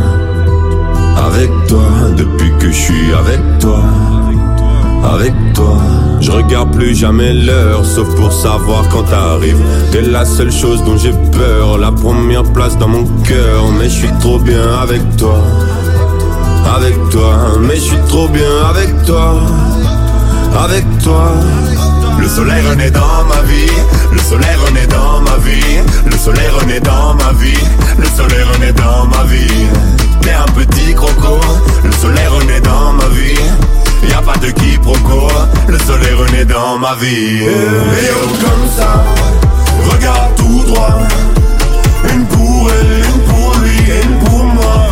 Avec 1.27 1.51
toi, 1.67 1.89
depuis 2.17 2.53
que 2.59 2.69
je 2.69 2.81
suis 2.81 3.13
avec 3.13 3.41
toi. 3.59 3.83
Avec 5.05 5.35
toi, 5.55 5.77
je 6.21 6.31
regarde 6.31 6.73
plus 6.75 6.95
jamais 6.95 7.33
l'heure, 7.33 7.85
sauf 7.85 8.09
pour 8.17 8.33
savoir 8.33 8.89
quand 8.89 9.05
t'arrives. 9.05 9.61
T'es 9.93 10.03
la 10.03 10.25
seule 10.25 10.53
chose 10.53 10.83
dont 10.85 10.97
j'ai 10.97 11.13
peur, 11.33 11.79
la 11.79 11.93
première 11.93 12.45
place 12.45 12.77
dans 12.79 12.89
mon 12.89 13.05
cœur. 13.23 13.65
Mais 13.79 13.85
je 13.85 13.95
suis 13.95 14.13
trop 14.21 14.39
bien 14.39 14.79
avec 14.83 15.03
toi, 15.17 15.41
avec 16.77 16.95
toi. 17.11 17.35
Mais 17.61 17.77
je 17.77 17.81
suis 17.81 18.01
trop 18.09 18.29
bien 18.29 18.51
avec 18.69 19.05
toi, 19.05 19.41
avec 20.65 20.85
toi. 21.03 21.33
Le 22.19 22.29
soleil 22.29 22.67
renaît 22.69 22.91
dans 22.91 23.25
ma 23.29 23.43
vie, 23.43 23.71
le 24.13 24.19
soleil 24.19 24.57
renaît 24.67 24.87
dans 24.89 25.21
ma 25.21 25.37
vie, 25.39 25.79
le 26.05 26.17
soleil 26.17 26.49
renaît 26.61 26.81
dans 26.81 27.15
ma 27.15 27.33
vie, 27.33 27.65
le 27.97 28.07
soleil 28.07 28.43
renaît 28.53 28.73
dans 28.73 29.07
ma 29.07 29.25
vie. 29.25 29.67
T'es 30.21 30.33
un 30.33 30.53
petit 30.53 30.95
croco, 30.95 31.41
le 31.85 31.93
soleil 31.93 32.27
renaît 32.27 32.61
dans 32.61 32.93
ma 32.93 33.07
vie. 33.15 33.39
Y 34.03 34.13
a 34.13 34.23
pas 34.23 34.37
de 34.39 34.51
quiproquo, 34.51 35.29
le 35.67 35.79
soleil 35.79 36.15
renaît 36.15 36.45
dans 36.45 36.79
ma 36.79 36.95
vie. 36.95 37.43
Et 37.43 38.11
oh 38.15 38.29
comme 38.41 38.69
ça, 38.77 39.05
regarde 39.91 40.35
tout 40.37 40.63
droit. 40.67 40.99
Une 42.15 42.25
pour 42.27 42.71
elle, 42.71 43.05
une 43.05 43.21
pour 43.23 43.55
lui, 43.63 43.79
et 43.91 44.03
une 44.05 44.19
pour 44.25 44.45
moi. 44.45 44.87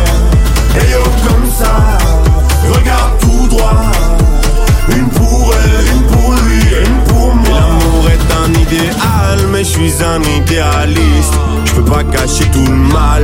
Et 0.75 0.95
oh 0.99 1.09
comme 1.27 1.49
ça, 1.57 1.97
regarde 2.73 3.17
tout 3.19 3.47
droit. 3.47 3.81
Une 4.89 5.09
pour 5.09 5.53
elle, 5.55 5.95
une 5.95 6.03
pour 6.03 6.33
lui, 6.43 6.61
et 6.73 6.85
une 6.85 7.03
pour 7.05 7.35
moi. 7.35 7.59
L'amour 7.59 8.09
est 8.09 8.27
un 8.45 8.53
idéal, 8.61 9.47
mais 9.51 9.63
je 9.63 9.69
suis 9.69 9.93
un 10.03 10.21
idéaliste. 10.21 11.33
Je 11.65 11.71
peux 11.73 11.85
pas 11.85 12.03
cacher 12.03 12.45
tout 12.51 12.65
le 12.65 12.75
mal 12.75 13.23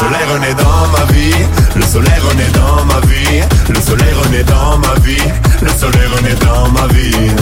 Le 0.00 0.04
soleil 0.04 0.24
renaît 0.32 0.54
dans 0.54 0.86
ma 0.96 1.12
vie, 1.12 1.34
le 1.74 1.82
soleil 1.82 2.20
renaît 2.20 2.50
dans 2.54 2.84
ma 2.84 3.00
vie, 3.08 3.42
le 3.68 3.80
soleil 3.80 4.14
renaît 4.22 4.44
dans 4.44 4.78
ma 4.78 4.94
vie, 5.00 5.18
le 5.60 5.68
soleil 5.70 6.06
renaît 6.06 6.36
dans 6.36 6.68
ma 6.70 6.86
vie. 6.94 7.32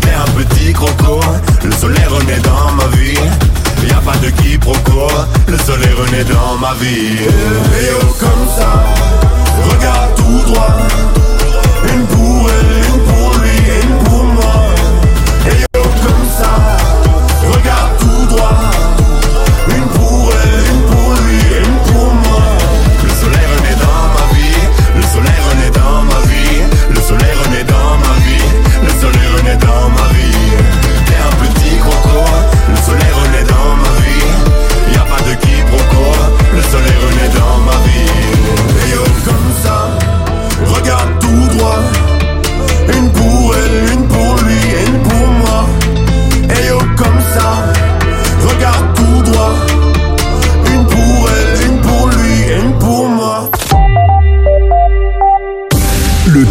T'es 0.00 0.12
un 0.14 0.30
petit 0.38 0.72
croco, 0.72 1.18
le 1.64 1.72
soleil 1.72 2.04
renaît 2.04 2.38
dans 2.38 2.70
ma 2.70 2.86
vie. 2.96 3.18
Y 3.88 3.92
a 3.92 3.96
pas 3.96 4.16
de 4.18 4.30
quiproquo, 4.30 5.08
le 5.48 5.58
soleil 5.58 5.92
renaît 5.92 6.22
dans 6.22 6.56
ma 6.56 6.74
vie. 6.74 7.18
Et 7.18 7.90
oh 8.00 8.16
comme 8.20 8.46
ça, 8.56 8.84
regarde 9.68 10.14
tout 10.14 10.52
droit, 10.52 10.76
une 11.92 12.06
pour 12.06 12.48
elle. 12.48 12.93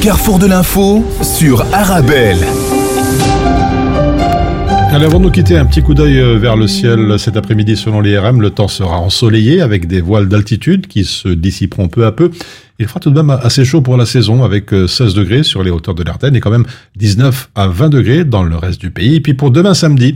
Carrefour 0.04 0.38
de 0.38 0.48
l'info 0.48 1.02
sur 1.22 1.62
Arabelle. 1.74 2.40
Allez, 4.92 5.06
avant 5.06 5.18
de 5.18 5.24
nous 5.24 5.32
quitter, 5.32 5.56
un 5.56 5.66
petit 5.66 5.82
coup 5.82 5.94
d'œil 5.94 6.20
euh, 6.20 6.38
vers 6.38 6.58
le 6.58 6.68
ciel 6.68 7.18
cet 7.18 7.38
après-midi 7.38 7.78
selon 7.78 8.02
l'IRM. 8.02 8.42
Le 8.42 8.50
temps 8.50 8.68
sera 8.68 9.00
ensoleillé 9.00 9.62
avec 9.62 9.88
des 9.88 10.02
voiles 10.02 10.28
d'altitude 10.28 10.88
qui 10.88 11.06
se 11.06 11.30
dissiperont 11.30 11.88
peu 11.88 12.06
à 12.06 12.12
peu. 12.12 12.32
Il 12.80 12.88
fera 12.88 13.00
tout 13.00 13.12
de 13.12 13.16
même 13.22 13.30
assez 13.30 13.64
chaud 13.64 13.80
pour 13.80 13.96
la 13.96 14.06
saison 14.06 14.44
avec 14.44 14.74
euh, 14.74 14.88
16 14.88 15.14
degrés 15.14 15.44
sur 15.44 15.64
les 15.64 15.72
hauteurs 15.72 15.96
de 15.96 16.04
l'Ardenne 16.04 16.36
et 16.36 16.42
quand 16.42 16.52
même 16.52 16.66
19 16.98 17.52
à 17.56 17.68
20 17.68 17.88
degrés 17.88 18.26
dans 18.26 18.44
le 18.44 18.58
reste 18.58 18.82
du 18.82 18.92
pays. 18.92 19.16
Et 19.16 19.22
puis 19.22 19.36
pour 19.36 19.52
demain 19.52 19.74
samedi, 19.74 20.16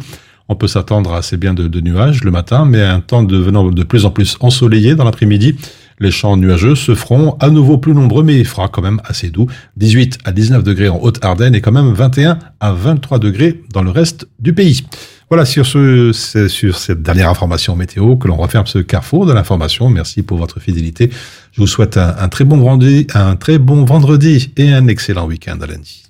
on 0.50 0.56
peut 0.56 0.68
s'attendre 0.68 1.14
à 1.14 1.20
assez 1.20 1.38
bien 1.38 1.54
de, 1.54 1.70
de 1.70 1.80
nuages 1.80 2.26
le 2.26 2.32
matin, 2.32 2.66
mais 2.66 2.82
un 2.82 3.00
temps 3.00 3.24
devenant 3.24 3.64
de 3.64 3.84
plus 3.84 4.06
en 4.06 4.10
plus 4.10 4.36
ensoleillé 4.42 4.96
dans 4.96 5.06
l'après-midi. 5.06 5.56
Les 6.00 6.12
champs 6.12 6.38
nuageux 6.38 6.76
se 6.76 6.94
feront 6.94 7.36
à 7.40 7.50
nouveau 7.50 7.78
plus 7.78 7.94
nombreux, 7.94 8.24
mais 8.24 8.38
il 8.38 8.46
fera 8.46 8.68
quand 8.68 8.82
même 8.82 9.02
assez 9.04 9.30
doux. 9.30 9.48
18 9.78 10.20
à 10.26 10.32
19 10.32 10.64
degrés 10.64 10.90
en 10.90 11.00
Haute-Ardenne 11.02 11.56
et 11.56 11.62
quand 11.62 11.72
même 11.72 11.92
21 11.92 12.38
à 12.60 12.72
23 12.72 13.20
degrés 13.20 13.62
dans 13.74 13.82
le 13.82 13.90
reste 13.90 14.28
du 14.40 14.54
pays. 14.54 14.86
Voilà, 15.30 15.44
sur, 15.44 15.66
ce, 15.66 16.14
sur 16.14 16.78
cette 16.78 17.02
dernière 17.02 17.30
information 17.30 17.76
météo 17.76 18.16
que 18.16 18.28
l'on 18.28 18.38
referme 18.38 18.66
ce 18.66 18.80
carrefour 18.80 19.26
de 19.26 19.34
l'information. 19.34 19.90
Merci 19.90 20.24
pour 20.24 20.38
votre 20.38 20.60
fidélité. 20.62 21.10
Je 21.52 21.60
vous 21.60 21.68
souhaite 21.68 21.98
un, 21.98 22.16
un 22.18 22.30
très 22.30 22.46
bon 22.46 22.58
vendredi, 22.58 23.08
un 23.14 23.36
très 23.36 23.58
bon 23.58 23.84
vendredi 23.84 24.54
et 24.56 24.72
un 24.72 24.88
excellent 24.88 25.26
week-end 25.26 25.58
à 25.62 25.66
lundi. 25.66 26.04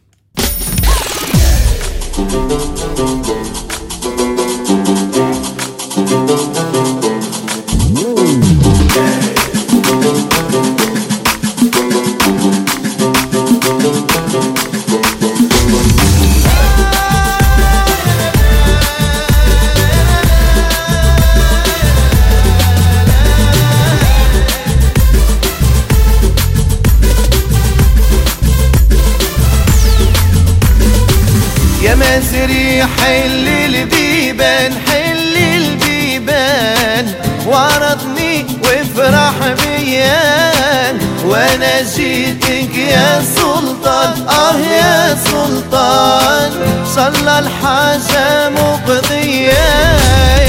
حل 33.08 33.48
البيبان 33.48 34.74
حل 34.88 35.38
البيبان. 35.38 37.14
وعرضني 37.48 38.46
وافرح 38.64 39.34
بيان. 39.64 41.00
وأنا 41.26 41.82
جيتك 41.96 42.76
يا 42.76 43.24
سلطان 43.36 44.28
آه 44.28 44.58
يا 44.58 45.18
سلطان. 45.26 46.52
صلى 46.96 47.40
الحاجة 47.40 48.50
مقضية. 48.50 49.72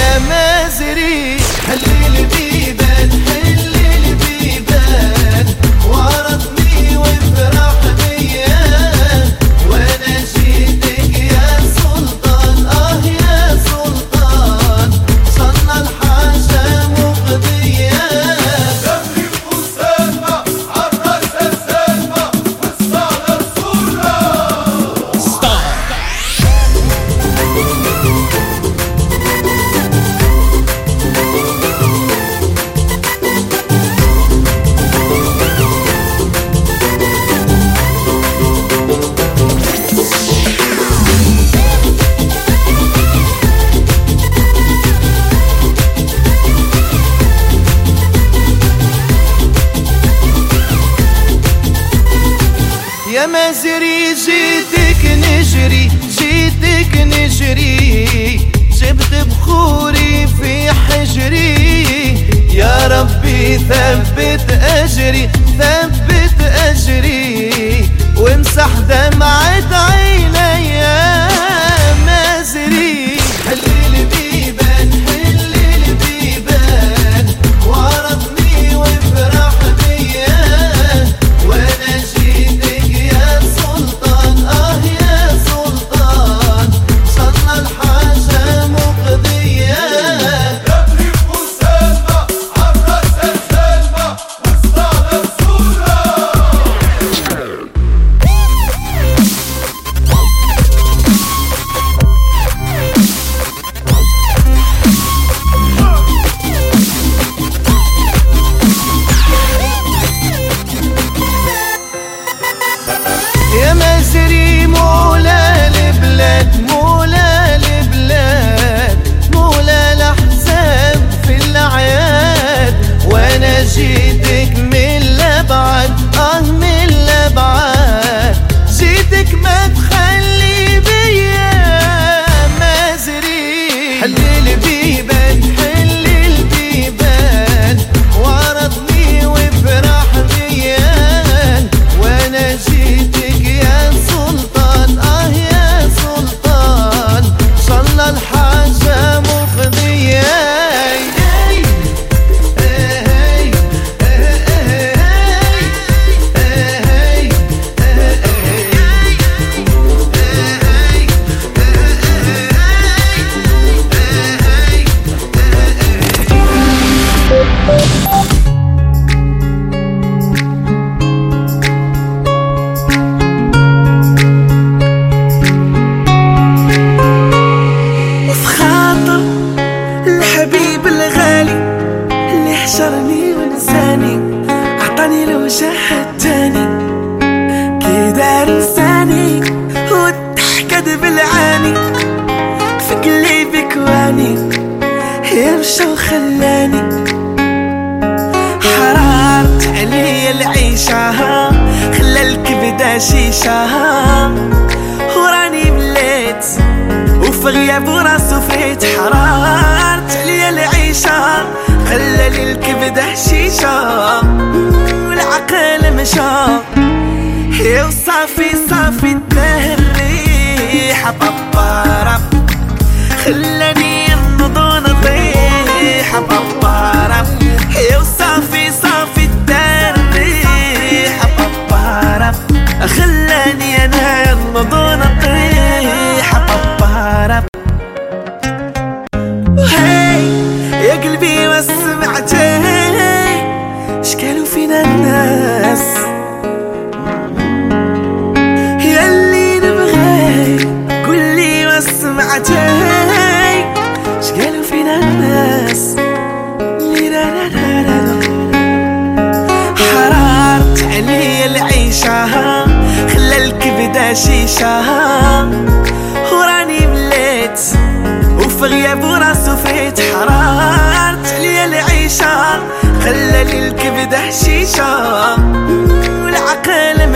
يا 0.03 0.19
مازري 0.19 1.37
حل 1.67 1.81
البيبان. 2.07 2.48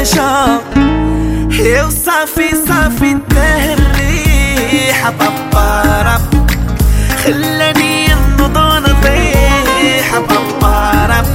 نشاط 0.03 0.63
وصافي 1.87 2.49
صافي 2.69 3.11
انتهى 3.13 3.75
الريح 3.75 5.11
طبارب 5.11 6.21
خلاني 7.25 8.13
انضض 8.13 8.57
وأنا 8.57 8.95
طيح 9.03 10.19
طبارب 10.29 11.27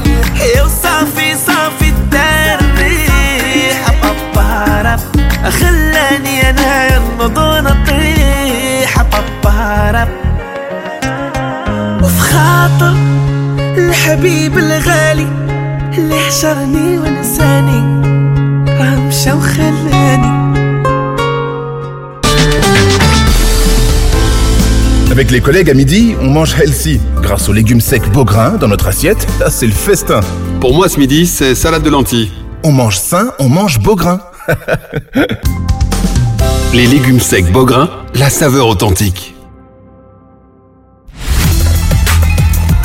وصافي 0.65 1.35
صافي 1.47 1.89
انتهى 1.89 2.55
الريح 2.55 3.91
طبارب 4.03 4.99
خلاني 5.59 6.49
أنا 6.49 6.97
انضض 6.97 7.37
وأنا 7.37 7.83
طيح 7.87 9.01
طبارب 9.01 10.07
وفي 12.03 12.21
خاطر 12.21 12.95
الحبيب 13.77 14.57
الغالي 14.57 15.27
اللي 15.97 16.19
حشرني 16.19 16.97
ونساني. 16.97 18.16
مشى 19.26 19.32
وخلاني 19.32 20.42
Avec 25.10 25.30
les 25.30 25.42
collègues 25.42 25.68
à 25.68 25.74
midi, 25.74 26.14
on 26.22 26.30
mange 26.30 26.54
healthy. 26.58 26.98
Grâce 27.20 27.46
aux 27.50 27.52
légumes 27.52 27.82
secs 27.82 28.10
Beaugrain 28.12 28.52
dans 28.52 28.68
notre 28.68 28.86
assiette, 28.86 29.26
là 29.40 29.50
c'est 29.50 29.66
le 29.66 29.72
festin. 29.72 30.20
Pour 30.58 30.74
moi 30.74 30.88
ce 30.88 30.98
midi, 30.98 31.26
c'est 31.26 31.54
salade 31.54 31.82
de 31.82 31.90
lentilles. 31.90 32.32
On 32.64 32.72
mange 32.72 32.96
sain, 32.96 33.32
on 33.38 33.50
mange 33.50 33.78
Beaugrain. 33.78 34.20
Les 36.72 36.86
légumes 36.86 37.20
secs 37.20 37.52
Beaugrain, 37.52 37.90
la 38.14 38.30
saveur 38.30 38.66
authentique. 38.68 39.34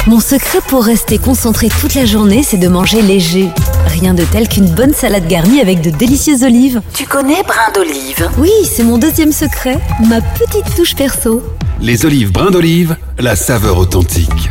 Mon 0.06 0.20
secret 0.20 0.60
pour 0.68 0.84
rester 0.84 1.18
concentré 1.20 1.70
toute 1.82 1.94
la 1.94 2.06
journée, 2.06 2.44
c'est 2.44 2.58
de 2.58 2.68
manger 2.68 3.02
léger. 3.02 3.48
Rien 3.87 4.15
de 4.15 4.25
tel 4.25 4.49
qu'une 4.49 4.69
bonne 4.69 4.95
salade 4.95 5.27
garnie 5.29 5.61
avec 5.61 5.81
de 5.81 5.91
délicieuses 5.91 6.43
olives. 6.43 6.81
Tu 6.95 7.05
connais 7.05 7.43
brin 7.43 7.71
d'olive? 7.75 8.29
Oui, 8.39 8.51
c'est 8.65 8.85
mon 8.85 8.99
deuxième 8.99 9.33
secret, 9.33 9.79
ma 10.09 10.21
petite 10.21 10.75
touche 10.77 10.95
perso. 10.95 11.43
Les 11.81 12.07
olives 12.07 12.33
brins 12.33 12.51
d'olive, 12.51 12.97
la 13.19 13.37
saveur 13.37 13.79
authentique. 13.79 14.51